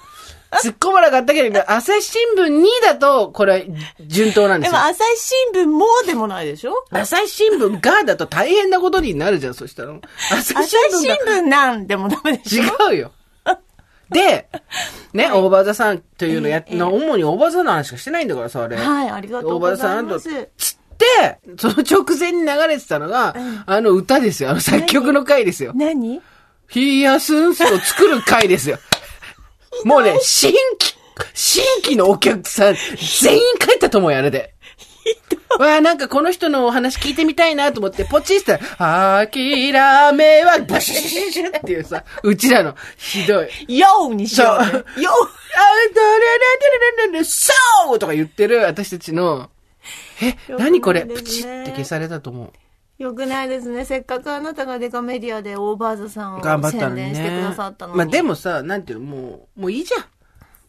[0.63, 3.61] 突っ込まなかったけど、朝日新聞2だと、これは
[4.05, 4.85] 順当なんでよですも。
[4.89, 5.17] 朝日
[5.53, 6.73] 新聞もでもないでしょ？
[6.91, 9.93] 朝日新聞がだと大変なことになるじゃん、そしたら。
[10.29, 12.63] 朝朝日新聞なんでもダメでしょ？
[12.91, 13.11] 違うよ。
[14.11, 14.49] で、
[15.13, 18.75] ね、大場座さんというのや、の主に大場座の話しかしてないんだからさ、あれ。
[18.75, 20.29] はい、ありがとうござい大場ます。
[20.29, 24.51] さんとつって、その直前に流れてたのが、あの歌ですよ。
[24.51, 25.71] あの作曲の回ですよ。
[25.73, 26.21] 何？
[26.67, 28.77] ヒヤスンスを作る回ですよ。
[29.83, 30.95] もうね、新規、
[31.33, 32.75] 新規のお客さん、
[33.21, 34.53] 全員帰ったと思うよ、あれで。
[35.59, 39.71] わあ、なんかこの人のお話聞いてみたいなと思って、ポチしたら、諦
[40.13, 43.77] めは、バシュシシっていうさ、うちらの、ひどい。
[43.77, 44.71] ヨーにしようね。
[44.71, 46.37] そうヨーあ、どれれ
[47.03, 47.53] れれれれ、そ
[47.93, 49.49] うとか言ってる私たちの、
[50.21, 52.51] え、ない何これプチって消されたと思う。
[53.01, 53.83] よくないですね。
[53.83, 57.13] せっかくあなたがデカメディアでオーバーズさんを頑張ったのにね。
[57.13, 57.97] 宣伝してくださったのに。
[57.97, 60.05] まあでもさ、なんていうの、もう、もういいじゃん。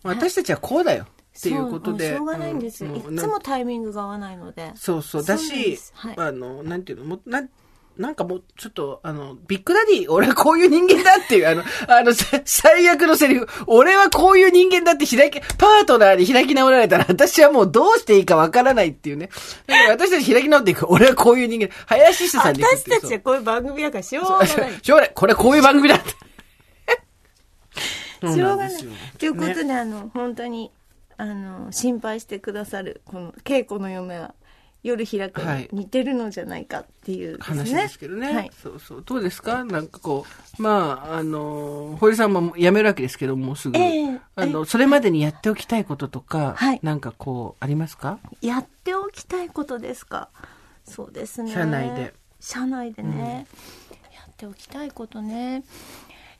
[0.02, 1.06] 私たちはこうだよ。
[1.38, 2.10] っていうことで。
[2.10, 2.90] しょうがないんですよ。
[2.92, 4.72] うんいつもタイミングが合わないので。
[4.74, 5.24] そうそう。
[5.24, 7.48] だしはい、あの、なんていうの、もう、なん、
[7.96, 19.28] なんかもう、ちょっと、あの、ビッグダディ、俺はこういう人間だっていう、あの、 あの、さ最悪のセリフ、俺はこういう人間だって開き、パートナーに開き直られたら、私はもうどうしていいかわからないっていうね。
[19.66, 20.86] だから私たち開き直っていく。
[20.88, 24.48] 俺はこういう人間、林下さんでいくっていう私たちはこういう番組だからしょうがない。
[24.82, 25.12] しょうがない。
[25.14, 26.10] これこういう番組だって。
[28.34, 28.72] しょうがない。
[29.18, 30.70] ということで、あの、本当に、
[31.16, 34.34] あの、心配してくださる、この、稽古の嫁は、
[34.82, 37.58] 夜開くはいに似てるのじゃないかっていうですね。
[37.58, 38.34] 話ですけどね。
[38.34, 38.50] はい。
[38.60, 39.02] そうそう。
[39.06, 39.64] どうですか？
[39.64, 40.26] なんかこ
[40.58, 43.78] う、まあ、あの、堀さんも辞めるわけですけども、すぐ。
[43.78, 48.18] ええあの、それまでにやっておきたいこととか、はいなんかこう、ありますか？
[48.40, 50.30] やっておきたいことですか？
[50.84, 51.52] そうですね。
[51.52, 52.12] 社内で。
[52.40, 53.46] 社内でね、
[54.12, 55.62] やっておきたいことね。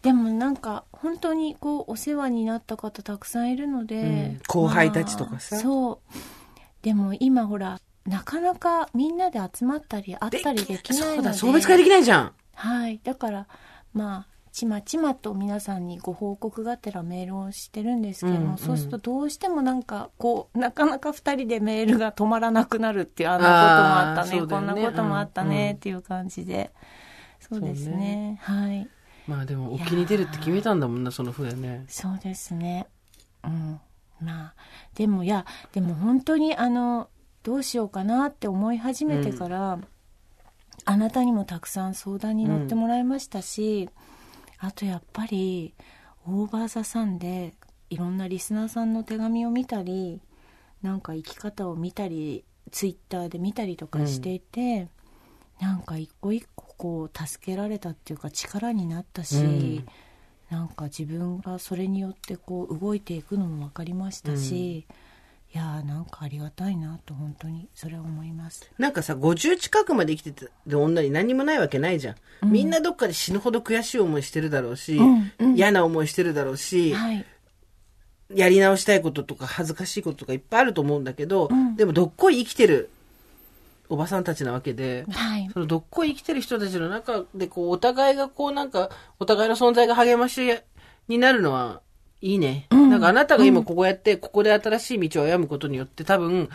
[0.03, 4.41] でもなんか本当にこうお世話になった方たくさんいるので、うん。
[4.49, 5.57] 後輩たちとかさ。
[5.57, 6.17] まあそう。
[6.83, 11.15] でも今ほらなかなかみんなで集まったり会ったりできないので。
[11.17, 12.33] そうだ、送別会できないじゃん。
[12.55, 13.01] はい。
[13.05, 13.47] だから
[13.95, 18.59] まあちまちまと皆さんにご報告がてらメールをしてるんですけども、うんうん。
[18.59, 24.41] そうするとどうしてもなんかこうなかなか2人でメールが止まらなくなるっていうあんなこともあったね。
[24.41, 24.47] ね。
[24.49, 26.73] こんなこともあったね、うんっていう感じで。
[27.41, 28.41] そうですそうね。
[28.43, 28.89] はい
[29.27, 31.85] まあでも、沖に出るって決めたんだもんな、その船ね。
[31.89, 32.87] そうですね。
[33.45, 33.81] うん。
[34.21, 34.55] まあ
[34.95, 37.09] でもいやでも本当にあの
[37.43, 39.81] どうしようかなって思い始めてから、
[40.85, 43.91] あなたにもたくさん相談に乗ってもらいましたし、
[44.59, 45.75] あとやっぱり
[46.25, 47.55] オーバーザさんで
[47.91, 50.21] いろんなリスナーさんの手紙を見たり
[50.83, 54.87] なんか生き方を見たりツイッターで見たりとかしていて、
[55.61, 59.87] なんか一個一個こう助けられたっていうか力になったし、うん。
[60.51, 64.85] なんか自分がそれによってこう動いていくのも分かりましたし、い
[65.53, 68.69] やーなんかありがたいなと本当にそれは思います。
[68.79, 72.51] なんかさ、50近くまで生きてた女に何にもないわけないじゃん。
[72.51, 75.55] みんなどっかで死ぬほど悔しい思いしてるだろうし、うんうん。
[75.55, 77.25] 嫌な思いしてるだろうし、はい、
[78.35, 81.77] やり直したいこととか恥ずかしいこととかいっぱいあると思うんだけど、ん。
[81.77, 82.91] でもどっこい生きてる
[83.93, 88.89] おばさんたちなわけで、はい、そのどっこい生きてる人たちの中で、こう、お互いがこうなんか、
[89.21, 90.41] お互いの存在が励まし
[91.09, 91.83] になるのは、
[92.23, 92.69] いいね。
[92.71, 96.49] なんかあなたが今ここやって、ここで新しい道を歩むことによって多分、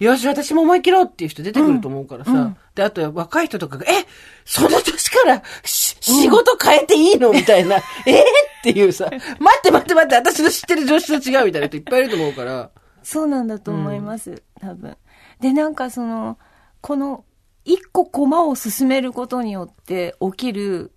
[0.00, 2.56] よし、私も思い切ろうっていう人出てくると思うからさ。
[2.74, 4.04] で、あと若い人とかが、え
[4.44, 7.76] その年からし仕事変えていいのみたいな。
[8.04, 8.24] えっ
[8.64, 12.70] ていうさ、待って待って待って、私の知ってる女子と違うみたいな人いっぱいいると思うから。
[13.04, 14.96] そうなんだと思います、多分。
[15.40, 16.36] でなんかその
[16.80, 17.24] この
[17.64, 20.92] 一個駒を進めることによって起きる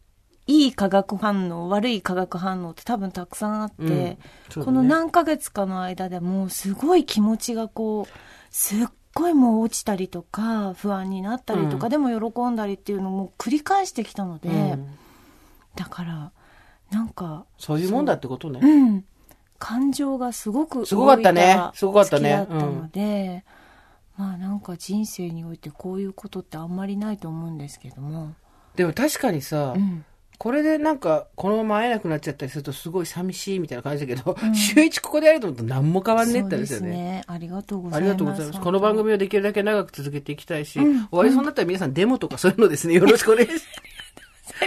[0.45, 3.87] いい化学反応悪い化学反応って多分たくさんあって、うん。
[3.89, 4.17] ね。
[4.53, 8.17] この何ヶ月かの間でもうすごい気持ちがこう
[8.49, 11.91] すっごいもう落ちたりとか不安になったりとか、うん。
[11.91, 14.87] でも喜んだりっていうのも繰り返してきたので、うん。
[15.75, 16.31] だから
[16.91, 18.59] なんかそういうもんだってことね。
[18.61, 19.05] うん、
[19.59, 21.57] 感情がすごくすごかったね。
[21.73, 22.45] すごかったね。
[22.45, 23.45] 月だったので、
[24.17, 28.35] まあなんか人生においてこういうことってあんまりないと思うんですけども、
[28.75, 30.05] でも確かにさ、うん、
[30.37, 36.89] これでなんか、このまま会えなくなっちゃったりするとすごい寂しいみたいな感じだけど、週一ここでやると思うと何も変わんねえってですよね。
[36.89, 38.51] ねありがとうござあいます。
[38.59, 43.53] この番組をできるだけ長く続けていきたいし、うん終わりそうになったら皆さんデモとかそういうのですね、よろしくお願いし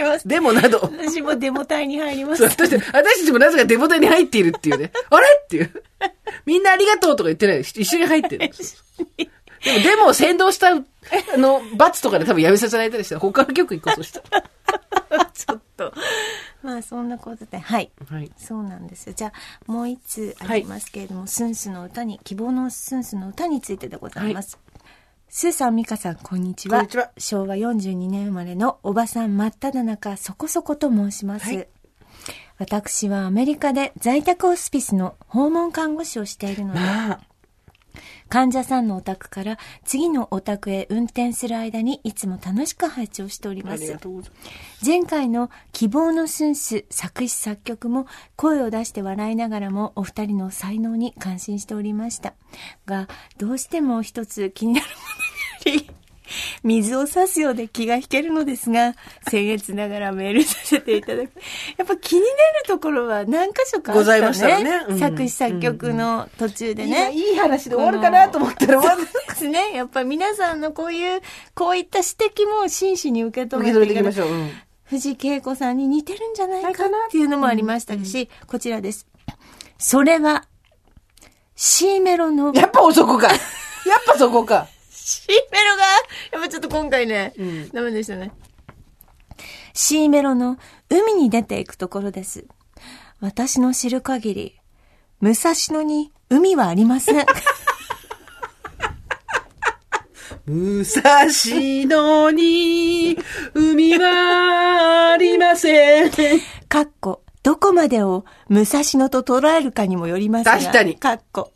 [0.01, 0.27] ます。
[0.27, 0.79] デモなど。
[0.79, 4.91] 私もデモ隊に入ります私たちもなぜかデモ隊に入っているっていうね。
[5.09, 5.27] あれ？
[5.43, 5.83] っていう。
[6.45, 7.61] みんなありがとうとか言ってない。
[7.61, 8.49] 一緒に入ってる。
[9.63, 14.21] でもデモを先導した、あの、罰とかで多分やめさせられたりして、他の曲行こうとした。
[15.33, 15.93] ちょっと。
[16.61, 17.59] まあそんなことで。
[17.59, 17.91] はい。
[18.09, 18.31] はい。
[18.37, 19.13] そうなんですよ。
[19.15, 24.57] じゃあもう一通ありますけれども、スンスの歌に希望のスンスの歌についてでございます、
[25.29, 26.79] スーさん、ミカさん、こんにちは。
[26.79, 27.11] こんにちは。
[27.17, 31.45] 昭和42年生まれのおばさん真っ只中、そこそこと申します。
[31.45, 31.67] はい。
[32.57, 37.19] 私はアメリカで在宅ホスピスの訪問看護師をしているので、まあ、
[38.29, 43.97] 患者さんのお宅から次のお宅へ運転する間にいつも楽しく拝聴しております。
[44.85, 52.33] 前回の希望のスンス作詞作曲も声を出して笑いながらもお二人の才能に感心しておりました。
[52.85, 53.07] が、
[53.37, 54.91] どうしても一つ気になるも
[55.73, 56.06] のがあり、
[56.63, 58.95] 水を差すようで気が引けるのですが、
[59.29, 61.31] 僭越ながらメールさせていただく。
[61.77, 62.33] やっぱ気になる
[62.67, 63.99] ところは何箇所かあったね。
[63.99, 67.11] ございましたよねうん作詞作曲の途中でね。
[67.13, 69.73] いい話で終わるかなと思ったら終わんないそうですね。
[69.73, 71.21] やっぱ皆さんのこういう、
[71.53, 74.29] こういった指摘も真摯に受け止めてていきましょう。
[74.29, 74.51] うん
[74.87, 79.05] 藤恵子さんに似てるんじゃないかっていうのもありましたし、こちらです。
[79.77, 80.45] それは、
[81.55, 83.27] C メロの、やっぱそこか。
[83.27, 83.39] やっ
[84.05, 84.67] ぱそこか。
[85.07, 85.83] C メロが、
[86.33, 88.33] やっぱちょっと今回ね、うんダメでしたね。
[89.73, 90.57] C メロの
[90.89, 92.45] 海に出ていくところです。
[93.21, 94.59] 私の知る限り、
[95.21, 97.25] 武蔵野に海はありません。
[100.45, 101.03] 武蔵
[101.85, 103.17] 野に
[103.53, 106.11] 海はありません。
[106.67, 110.57] かっこ、どこまでを武蔵野と捉えるかにもよりますが。
[110.57, 111.53] 確かにかっこ。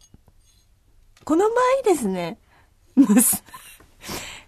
[1.25, 2.39] この場合ですね、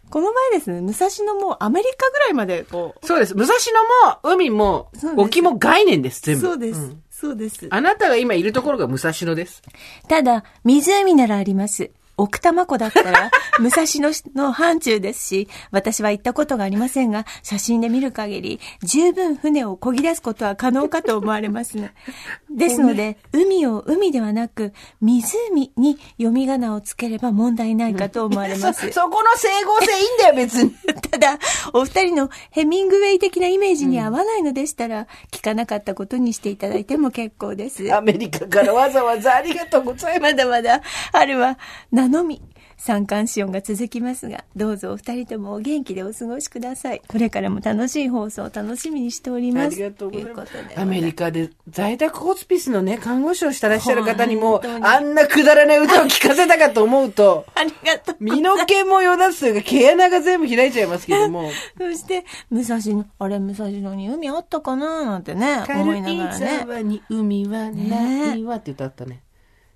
[0.10, 3.34] この場合ですね、武蔵野もアメリカぐらいまでこそうです。
[3.34, 3.56] 武蔵
[4.04, 6.42] 野も海も沖も概念です、う、全部。
[6.42, 7.68] そうです、んそうです。
[7.72, 9.64] あなたが今いるところが武蔵野です。
[10.08, 11.90] ただ、湖ならあります。
[12.18, 21.94] 奥多摩湖だったら、 武蔵野の範疇ですし、私は行ったことがありませんが、写真で見る限り、十分船を漕ぎ出すことは可能かと思われますね。
[22.50, 28.92] ですので、海を海ではなく、湖に読み仮名をつければ問題ないかと思われまそ、す。
[28.94, 30.72] そこの整合性いいんだよ、別に。
[31.12, 31.40] ただ、
[31.74, 37.94] お二人のヘミングウェイ的なイメージに合わないのでしたら、聞かなかったことにしていただいても結構です。
[37.94, 40.34] アメリカからわざわざありがとうございます。
[40.34, 41.58] まだまだ、春は
[42.04, 42.42] 名のみ、
[42.78, 47.02] 三寒四温が続きますが、どうぞお二人ともお元気でお過ごしください。
[47.08, 49.68] これからも楽しい放送を楽しみにしております。
[49.68, 58.16] ありがとうございますアメリカで在宅ホスピスのね、看護師をしてらっしゃる方にもあんなくだらない歌を聴かせたかと思うと、 ありがとう。
[58.20, 61.50] 身の毛もよだつというか、毛穴が全部開いちゃいますけども。
[61.80, 66.60] そして、武蔵野、あれ、武蔵野に海あったかななんてね、思いながら軽井ね。
[66.60, 69.24] 沢に海はないわって歌ったね。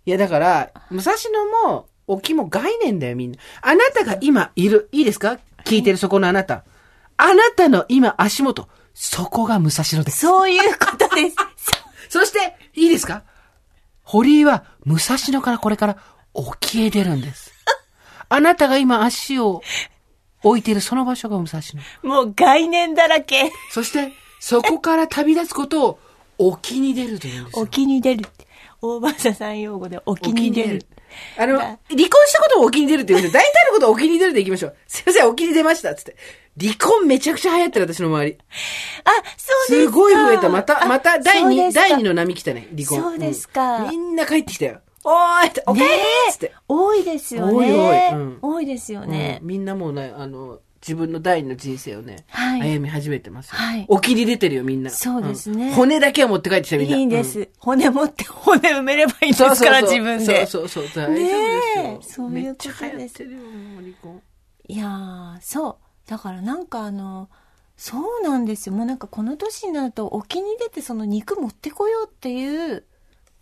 [0.06, 1.14] いや、だから、武蔵
[1.64, 3.38] 野も、沖も概念だよ、みんな。
[3.62, 4.90] あなたが今いる。
[4.92, 5.40] いいですか？
[5.66, 6.64] 聞いてるそこのあなた。
[7.18, 8.68] あなたの今足元。
[8.94, 10.20] そこが武蔵野です。
[10.22, 11.36] そういうことです。
[12.10, 13.24] そして、いいですか？
[14.04, 15.98] 堀井は武蔵野からこれから
[16.34, 17.52] 沖へ出るんです。
[18.30, 19.62] あなたが今足を
[20.44, 21.60] 置いているその場所が武蔵
[22.04, 22.10] 野。
[22.10, 23.52] もう概念だらけ。
[23.72, 26.00] そして、そこから旅立つことを
[26.38, 27.64] 沖に出るというんですよ。
[27.64, 28.47] 沖に出るって。
[28.82, 30.86] 大場さん用語で沖に出る。
[31.38, 34.76] あの、だ離婚したことを沖に出るって言うんで、大体のことを沖に出るでいきましょう。
[34.88, 36.16] すいません、沖に出ました、つって。
[36.60, 38.38] 離婚めちゃくちゃ流行ってる、私の周り。
[39.04, 39.92] あ、そうですか。
[39.92, 40.50] すごい増えた。
[40.50, 43.02] また、あまた第二、そうですか第二の波来たね、離婚。
[43.02, 44.82] そうですかうんみんな帰ってきたよ。
[45.04, 45.96] おーいって、おかえりね
[46.30, 46.54] っつって。
[46.68, 47.54] 多いですよね。
[47.54, 49.40] 多い多いうん多いですよね。
[49.42, 53.56] うんみんなもうね、あの、自分の第二の人生をね、はい歩み始めてますよ。
[53.58, 54.90] はい沖に出てるよ、みんな。
[54.90, 56.98] そうですねん骨だけは持って帰ってきた、みんな。
[56.98, 57.50] いいんです。
[57.60, 60.46] 骨持って 骨埋めればいいんですから、自分で。
[60.46, 61.32] そうそうそう、大丈夫です
[61.78, 61.84] よ。
[61.84, 63.24] ねえそういうことです。
[64.70, 65.76] いやー、そう。
[66.10, 67.30] だからなんかあの、
[67.76, 68.76] そうなんですよ。
[68.76, 72.86] もうなんかこの年になると沖に出てその肉持ってこようっていう、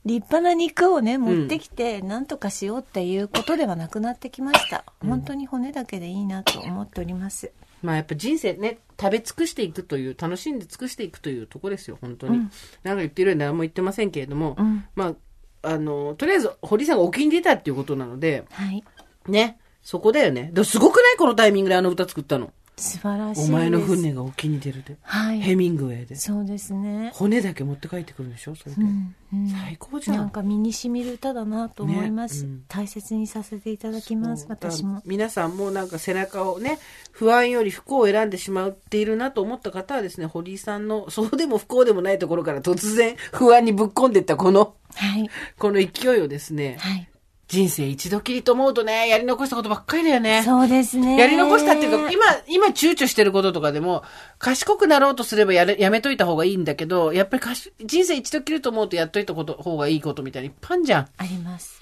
[0.06, 4.86] 立派な肉をね、持ってきて、なんとかしようっていうことではなくなってきました。
[5.06, 7.52] 本当に骨だけでいいなと思っております。
[7.82, 12.38] まあやっぱ人生ね、食べ尽くしていくという、楽しんで尽くしていくというところですよ、本当に。
[12.38, 12.52] うん
[12.84, 15.16] なんか言ってるように何も言ってませんけれども、うんま
[15.64, 18.84] あ、あの、とりあえず、堀さんが沖に出たっていうことなので、はい。
[19.28, 20.52] ね、そこだよね。
[20.54, 21.18] ですごくない？
[21.18, 22.54] このタイミングであの歌作ったの。
[22.78, 23.50] 素晴らしい。
[23.50, 24.98] お前の船が沖に出るで。
[25.02, 25.40] はい。
[25.40, 26.16] ヘミングウェイで。
[26.16, 27.12] そうですね。
[27.14, 28.82] 骨だけ持って帰ってくるんでしょそれで。
[28.82, 30.18] うんうん最高じゃん。
[30.18, 36.80] なんか身に染みる歌だなと思います、ねうん大切にさせていただきます私も皆さんもなんか背中をね、
[37.12, 47.10] 不安より不幸を選んでしまっているなと思った方はですね、堀井さんの、 そうでも不幸でもないところから突然不安にぶっ込んでいったこの、はいこの勢いをですね、はい
[47.48, 50.42] 人生一度きりと思うとね、やり残したことばっかりだよね。
[50.44, 54.04] そうですねやり残したっていうか、今、今躊躇してることとかでも、
[54.40, 61.08] 賢くなろうとすればやれやめといた方がいいんだけど、やっぱりかし人生一度きりと思うとやっといたこと方がいいことみたいにいっぱいあんじゃん。
[61.18, 61.80] あります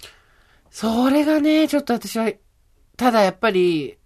[0.69, 2.29] それがね、ちょっと私は、
[2.97, 3.97] ただやっぱり、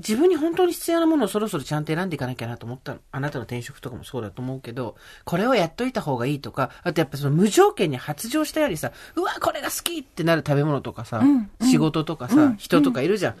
[0.00, 3.00] 自分に本当に必要なものをそろそろちゃんと選んでいかなきゃなと思ったの。
[3.12, 13.34] あなたの転職とかもそうだと思うけど、これをやっといた方がいいとか、あとやっぱその無条件に発情したよりさ、うわ、これが好きってなる食べ物とかさ、うんうん仕事とかさ、人とかいるじゃん。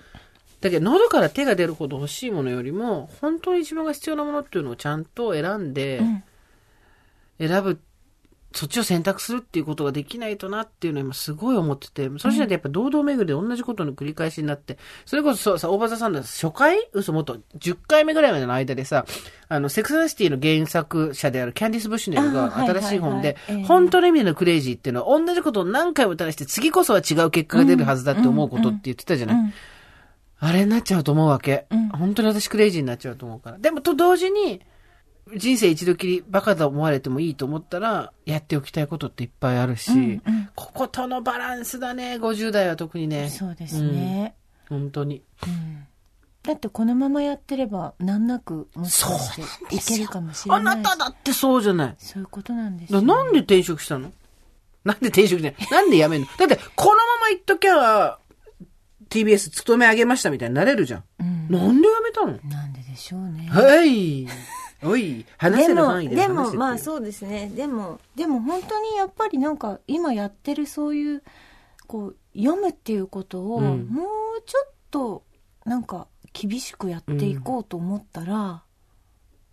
[0.60, 6.22] だけど喉から手が出るほど欲しいものよりも、本当に自分が必要なものっていうのをちゃんと選んで、うん
[7.40, 7.80] 選ぶ、
[8.52, 14.76] そっちを選択するっていうことができないとなっていうのを今すごい思ってて、そうしないとやっぱ堂々巡りで同じことの繰り返しになって、
[15.06, 19.06] それこそそうさ、大場さんの初回嘘もっと10回目ぐらいまでの間でさ、
[19.48, 23.36] あの、セクサシティの原作者であるキャンディス・ブッシュネルが新しい本で
[23.66, 29.52] 本当の意味でのクレイジーっていうのは同じことを何回も垂らして次こそは違う結果が出るはずだって思うことって言ってたじゃない、うん。
[30.40, 31.66] あれになっちゃうと思うわけ。
[31.70, 31.88] うん。
[31.90, 33.58] 本当に私クレイジーになっちゃうと思うから。
[33.58, 34.60] でもと同時に、
[35.36, 43.30] 人生一度きりバカと思われてもいいと思ったら、やっておきたいことっていっぱいあるし、うんうんこことのバランスだね、50代は特にね。
[43.30, 44.34] そうですね、
[44.70, 44.80] うん。
[44.80, 45.22] 本当に。
[45.46, 45.86] うん
[46.42, 49.36] だってこのままやってれば難なくもしかし
[49.68, 51.94] ていけるかもしれあないなただってそうじゃない。
[51.98, 54.10] そういうことなんですだよなんで転職したの？
[54.82, 55.70] なんで転職じゃない？
[55.70, 56.26] なんで辞めんの？
[56.38, 58.18] だって、このまま行っときゃ、
[59.10, 61.04] TBS 勤め上げましたみたいになれるじゃん。
[61.20, 62.50] うんなんで辞めたの？
[62.50, 64.26] なんででしょうねはい。
[64.82, 67.50] おい、話せる範囲ででもまあそうですね。
[67.54, 71.22] でもでも本当にやっぱりなんか今やってるそういう
[71.86, 73.86] こう読むっていうことをうん。
[73.88, 74.06] もう
[74.46, 75.22] ちょっと
[75.64, 78.62] なんか厳しくやっていこうと思ったら、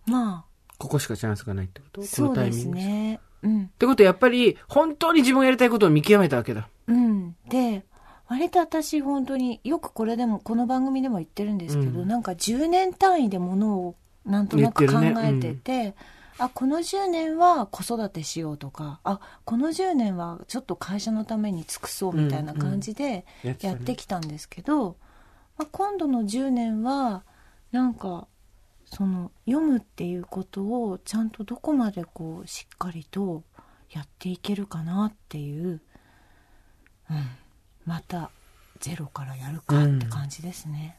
[0.06, 0.44] ま
[0.78, 2.02] ここしかチャンスがないってこと？
[2.04, 3.20] そうですね。
[3.42, 3.68] うん。
[3.78, 6.68] てことはやっぱり、本当に自分がやりたいことを見極めたわけだ。
[6.86, 7.36] うん。
[7.48, 7.84] で
[8.28, 12.08] 割と私本当によくこれでもこの番組でも言ってるんですけど、うん。
[12.08, 13.96] なんか10年単位でものを
[14.28, 15.38] なんとなく考言ってるね。
[15.38, 15.94] えてて
[16.38, 23.26] あこの10年は子育てしようとかあこの10年はちょっと会社のために尽くそうみたいな感じで
[23.60, 24.96] やってきたんですけど、
[25.56, 27.24] まあ、今度の10年は
[27.72, 28.28] なんか
[28.84, 33.42] その読むっていうことをちゃんとどこまでこうしっかりと
[33.90, 35.80] やっていけるかなっていう、
[37.10, 37.26] うん、
[37.84, 38.30] また
[38.80, 40.98] ゼロからやるかって感じですね。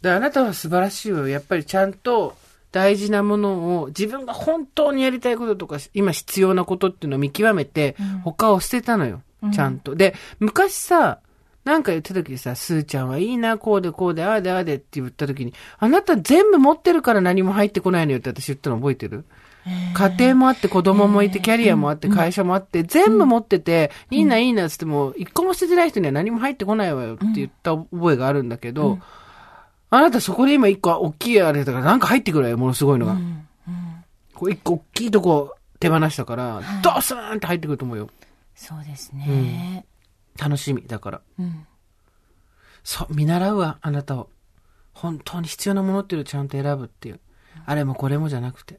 [0.00, 1.26] で、あなたは素晴らしいよ。
[1.28, 2.36] やっぱりちゃんと
[2.76, 8.06] 大事なものを自分が本当にやりたいこととか、今必要なことっていうのを見極めて、うん。
[8.18, 9.22] 他を捨てたのよ。
[9.42, 9.50] うん。
[9.50, 9.94] ちゃんと。
[9.94, 11.20] で、昔さ、
[11.64, 19.24] なんか言った時にさ、スーちゃんはいいな、こうでこうで、ああでああでって言った時に、あなた全部持ってるから何も入ってこないのよって私言ったの覚えてる？
[19.94, 29.00] 家庭もあって子供もいて、キャリアもあって、会社もあって、全部持ってて、いいな、いいなっつっても、一個も捨ててない人には何も入ってこないわよって言った覚えがあるんだけど、
[29.90, 33.12] あなたそこで今一個大きいあれだからなんか入ってくるわよ、ものすごいのが。
[33.12, 33.46] うんうん
[34.34, 38.10] こう一個大きいとこ手放したから、はいドスーンって入ってくると思うよ。
[38.54, 39.86] そうですね。
[40.38, 41.20] 楽しみ、だから。
[41.38, 41.66] うん
[42.84, 44.28] そう、見習うわ、あなたを。
[44.92, 47.20] 本当に必要なものっていうのをちゃんと選ぶっていう。
[47.64, 48.78] あれもこれもじゃなくて。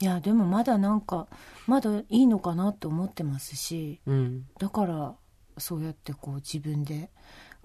[0.00, 1.26] いやでもまだなんか
[1.66, 4.46] まだいいのかなって思ってますしうん。
[4.58, 5.14] だから
[5.56, 7.10] そうやってこう自分で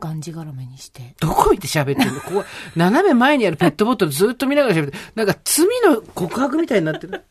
[0.02, 1.16] がんじがらめにして。
[1.22, 2.20] どこ見て喋ってんの？
[2.20, 2.46] ここ、
[2.76, 7.24] 斜め前にあるペットボトルずっと見ながら喋って、なんか罪の告白みたいになってる。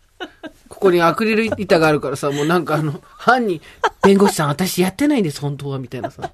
[0.68, 3.61] ここにアクリル板があるからさ、もうなんかあの、犯人、
[4.03, 6.31] 弁護士さん私やってないんです、本当は、みたいなさ。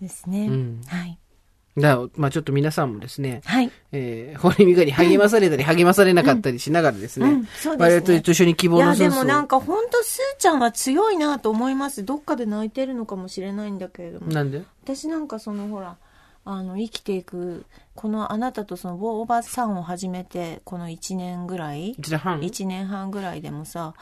[0.00, 0.82] ですね、うん。
[0.86, 1.18] はい
[1.80, 3.70] だまあちょっと皆さんもですね、はい。
[3.92, 7.48] えー、堀美香に励まされたり励まされなかったりしながらですね、うんうんね。
[7.64, 12.04] 我々と一緒に希い望のソースをやでもなんか本当スーちゃんは強いなと思います。
[12.04, 14.32] どっかで泣いてるのかもしれないんだけれども。
[14.32, 14.62] なんで？
[14.84, 15.96] 私なんかそのほら
[16.44, 21.90] あの生きていくこのあなたとそのおばさんを始めてこの1年ぐらい。
[21.90, 23.94] 一年半？1年半ぐらいでもさ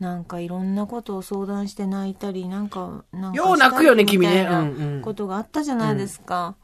[0.00, 4.46] なんかいろんなことを相談して泣いたりなんかなんかよう泣くよね君ね。
[4.50, 4.56] うん
[4.96, 5.02] うん。
[5.02, 6.56] ことがあったじゃないですか、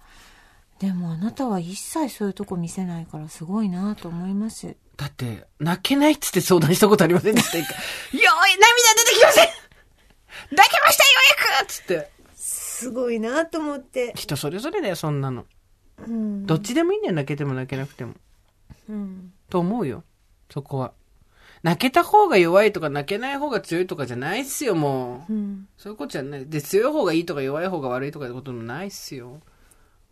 [0.80, 7.68] でもあなたは一切そういうとこ見せないからすごいなと思いますだって、泣けないっつって相談したことありませんでした よーい、
[8.16, 9.48] 涙出てきません
[10.56, 11.10] 泣けましたよ
[11.58, 12.10] うやくつって。
[12.34, 15.44] すごいなと思って人それぞれだよ、そんなの。
[16.06, 18.14] うんどっちでもいいんだよ、泣けても泣けなくても。
[18.88, 20.02] うんと思うよ。
[20.50, 20.94] そこは。
[21.62, 25.32] 泣けた方が弱いとか泣けない方が強いとかじゃないっすよ、もう。
[25.32, 26.46] うんそういうことじゃない。
[26.46, 29.40] で、強い方がいいとか弱い方が悪いとかってこともないっすよ。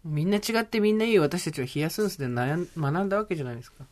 [0.04, 3.84] みんな違ってみんないい私たちはヒヤスンスで悩ん学んだわけじゃないですか。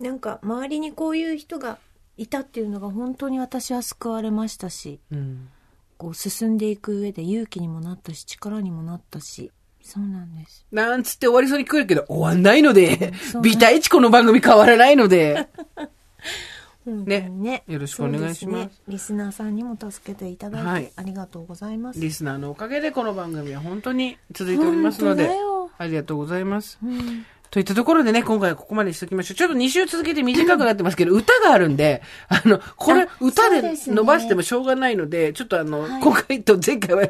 [0.00, 1.78] なんか周りにこういう人が
[2.16, 5.48] いたっていうのが本当に私は救われましたしうん。
[5.96, 13.12] こう進んでいく上で勇気にもなったし力にもなったしそうなんですなんつって終わりそうに来るけど、終わんないので
[13.42, 15.48] ビタイチこの番組変わらないので。
[16.84, 17.64] 本当にね。
[17.68, 18.66] よろしくお願いします。
[18.66, 18.70] ね。
[18.88, 20.92] リスナーさんにも助けていただいて、はい。
[20.96, 22.00] ありがとうございます。
[22.00, 25.30] リスナーのおかげでこの番組は本当に続いておりますので
[25.78, 26.78] ありがとうございます。
[26.82, 27.26] うん。
[27.50, 29.34] といったところでね、今回はここまでにしときましょう。
[29.34, 36.00] ちょっと2週続けて短くなってますけど、歌があるんで、あの、これあ、歌で伸ばしてもしょうがないので、ちょっとあの、はい。
[36.00, 37.08] 今回と前回は、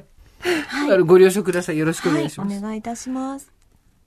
[0.90, 1.78] あのご了承ください。
[1.78, 2.58] よろしくおはい願いします。
[2.58, 3.52] お願いいたします。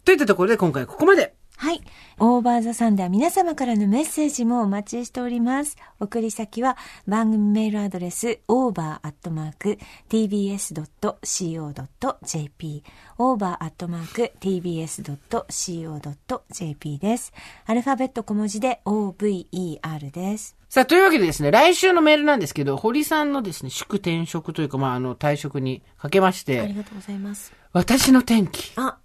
[0.03, 1.34] といったところで今回はここまで。
[1.57, 1.81] はい。
[2.19, 5.77] オーバーザサンでは皆様からのメッセージもお待ちしております。
[5.99, 6.77] 送り先は
[7.07, 8.39] 番組メールアドレス
[11.67, 12.83] over.tbs.co.jp
[15.57, 17.33] over.tbs.co.jp です。
[17.65, 20.55] アルファベット小文字で over です。
[20.69, 27.53] さあ、というわけでですね、来週のメールなんですけど、堀さんのですね、祝転職というか、まあ、あの、退職にかけましありて、がとうございます。
[27.71, 28.73] 私の天気。
[28.75, 28.97] あ、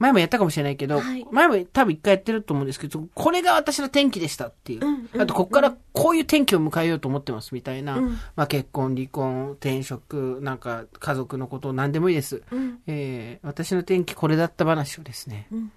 [0.00, 4.84] 前もやったかもしれないけど、はい前も多分一回やってると思うんですけど、これが私の転機でしたっていう。
[4.84, 7.98] うんうんあと、ここからこういう転機を迎えようと思ってますみたいな。
[7.98, 12.42] うんまあ、結婚、離婚、転職、なんか家族のこと、何でもいいです。
[12.50, 15.46] うんえー私の転機これだった話をですね。
[15.52, 15.72] うん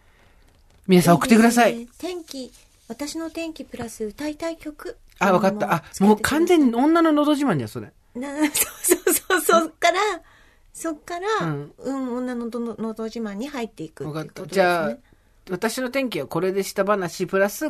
[0.88, 1.74] 皆さん送ってください。
[1.74, 2.52] えー天気、
[2.88, 4.98] 私の天気プラス歌いたい曲。
[5.20, 5.74] あ、わかった。
[5.74, 7.92] あ、もう完全に女ののど自慢じゃん、それ。
[8.16, 10.00] な、そうそうそう、そっから、
[10.74, 14.56] そっから、ううんん、女のどののど自慢に入っていくわかってことですね。
[14.56, 14.98] じゃあ、
[15.52, 17.68] 私の天気はこれでした話、プラス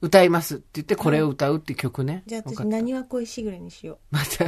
[0.00, 2.22] 歌いますって言って、これを歌うって曲ね。
[2.26, 2.64] じゃあ私。
[2.66, 4.44] 何は恋しぐれにしよまた、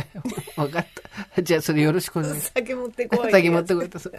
[0.63, 0.87] わかっ
[1.35, 1.43] た。
[1.43, 2.39] じゃあ、それよろしくお願いしう。
[2.39, 2.53] ます。
[2.55, 3.33] 酒持ってこい。
[3.33, 3.99] 先持ってこいと。
[4.01, 4.11] と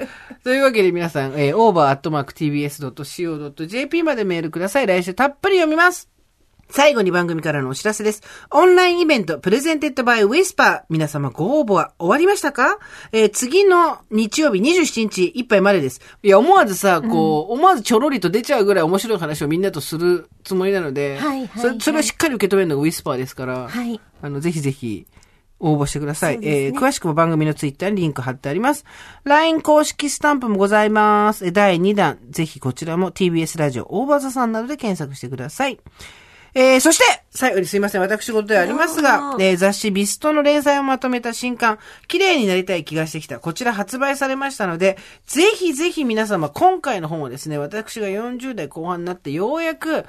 [0.52, 1.58] いうわけで皆さん、えー、
[2.78, 4.88] over.tbs.co.jp までメールください。
[4.88, 6.10] 来週たっぷり読みます。
[6.72, 8.22] 最後に番組からのお知らせです。
[8.52, 10.82] オンラインイベント、プレゼンテッドバイウィスパー。
[10.90, 12.78] 皆様ご応募は終わりましたか？
[13.12, 16.00] えー次の日曜日27日いっぱいまでです。
[16.22, 24.00] いや、思わずさ、こう、思わずちょろりと出ちゃうぐらい面白い話をみんなとするつもりなので、はいはいそれそれをしっかり受け止めるのがウィスパーですから、はい。
[24.22, 25.08] あの、ぜひぜひ、
[25.62, 26.40] 応募してください。
[26.40, 28.86] ねえー詳しくも番組のツイッターにリンク貼ってあります。
[29.26, 31.46] LINE 公式スタンプもございます。
[31.46, 35.80] えー第2弾、ぜひこちらも TBS ラジオオーバーザさんなどで検索してください。
[36.54, 43.40] えーそして、最後にすいません、私事ではありますが、もえー雑誌ビストの連載をまとめた新刊、綺麗になりたい気がしてきた。
[43.40, 50.06] こちら発売されましたので、ぜひぜひ皆様、今回の本をですね、私が40代後半になってようやく、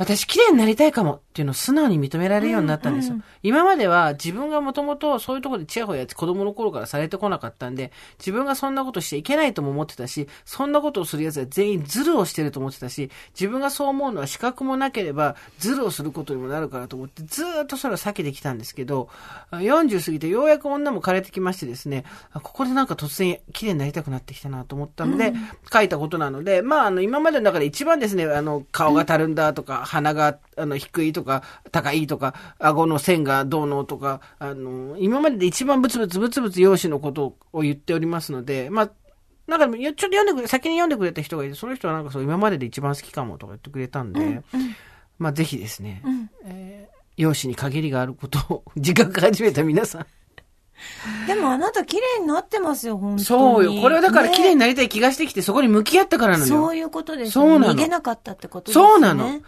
[0.00, 3.16] 私綺麗になりたいかもっていうのを素直に認められるようになったんですよ。
[3.42, 19.10] 今までは自分がもともとそういうところでチヤホヤって子供の頃からされてこなかったんで、自分がそんなことしちゃいけないとも思ってたし、そんなことをする奴は全員ズルをしてると思ってたし、自分がそう思うのは資格もなければズルをすることにもなるからと思って、ずーっとそれを避けてきたんですけど、
[19.50, 25.34] 40過ぎてようやく女も枯れてきましてですね、あここでなんか突然綺麗になりたくなってきたなと思ったので、
[25.70, 38.90] 書いたことなので、まあ、あの、今までの中で一番ですね、あの、顔がたるんだとか、鼻が、あの、低いとか、高いとか、顎の線がどうのとか、あの、今までで一番ブツブツブツブツ容姿のことを言っておりますので、まあ、
[39.46, 44.42] なんか、ちょっと読んでくれ、先に読んでくれた人がいて、その人はなんかそう、今までで一番好きかもとか言ってくれたんで、
[45.18, 46.02] まあ、ぜひですね、
[46.44, 50.06] えー容姿に限りがあることを自覚始めた皆さん。
[51.26, 53.24] でもあなた綺麗になってますよ、本当に。
[53.24, 53.82] そうよ。
[53.82, 56.48] これはだから綺麗にねなりたい気がしてきて、そこに向き合ったからなのよ。
[56.48, 58.84] そういうことですそうなの逃げなかったってことですね。
[58.84, 59.40] そうなの。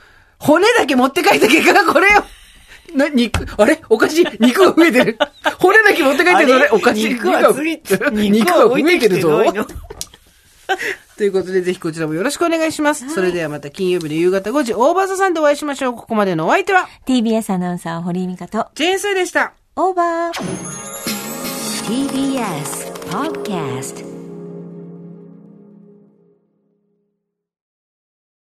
[0.45, 2.25] 骨だけ持って帰った結果がこれよ。
[2.95, 3.81] な、肉、あれ？
[3.89, 4.27] おかしい。
[4.41, 5.19] 肉が増えてる。
[5.59, 6.69] 骨だけ持って帰ってるのね。
[6.73, 7.15] おかしい。
[7.15, 9.43] 肉はついてる肉が増えてるぞ。
[11.17, 13.09] ということで、ぜひこちらもよろしくお願いします。
[13.11, 15.95] それではまた金曜日の夕方5時、オーバーザさんでお会いしましょう。
[15.95, 19.53] ここまでのお相手は、TBS アナウンサー、堀井美香と、ジェーンスーでした。
[19.77, 20.33] オーバー。
[21.87, 24.12] TBS Podcast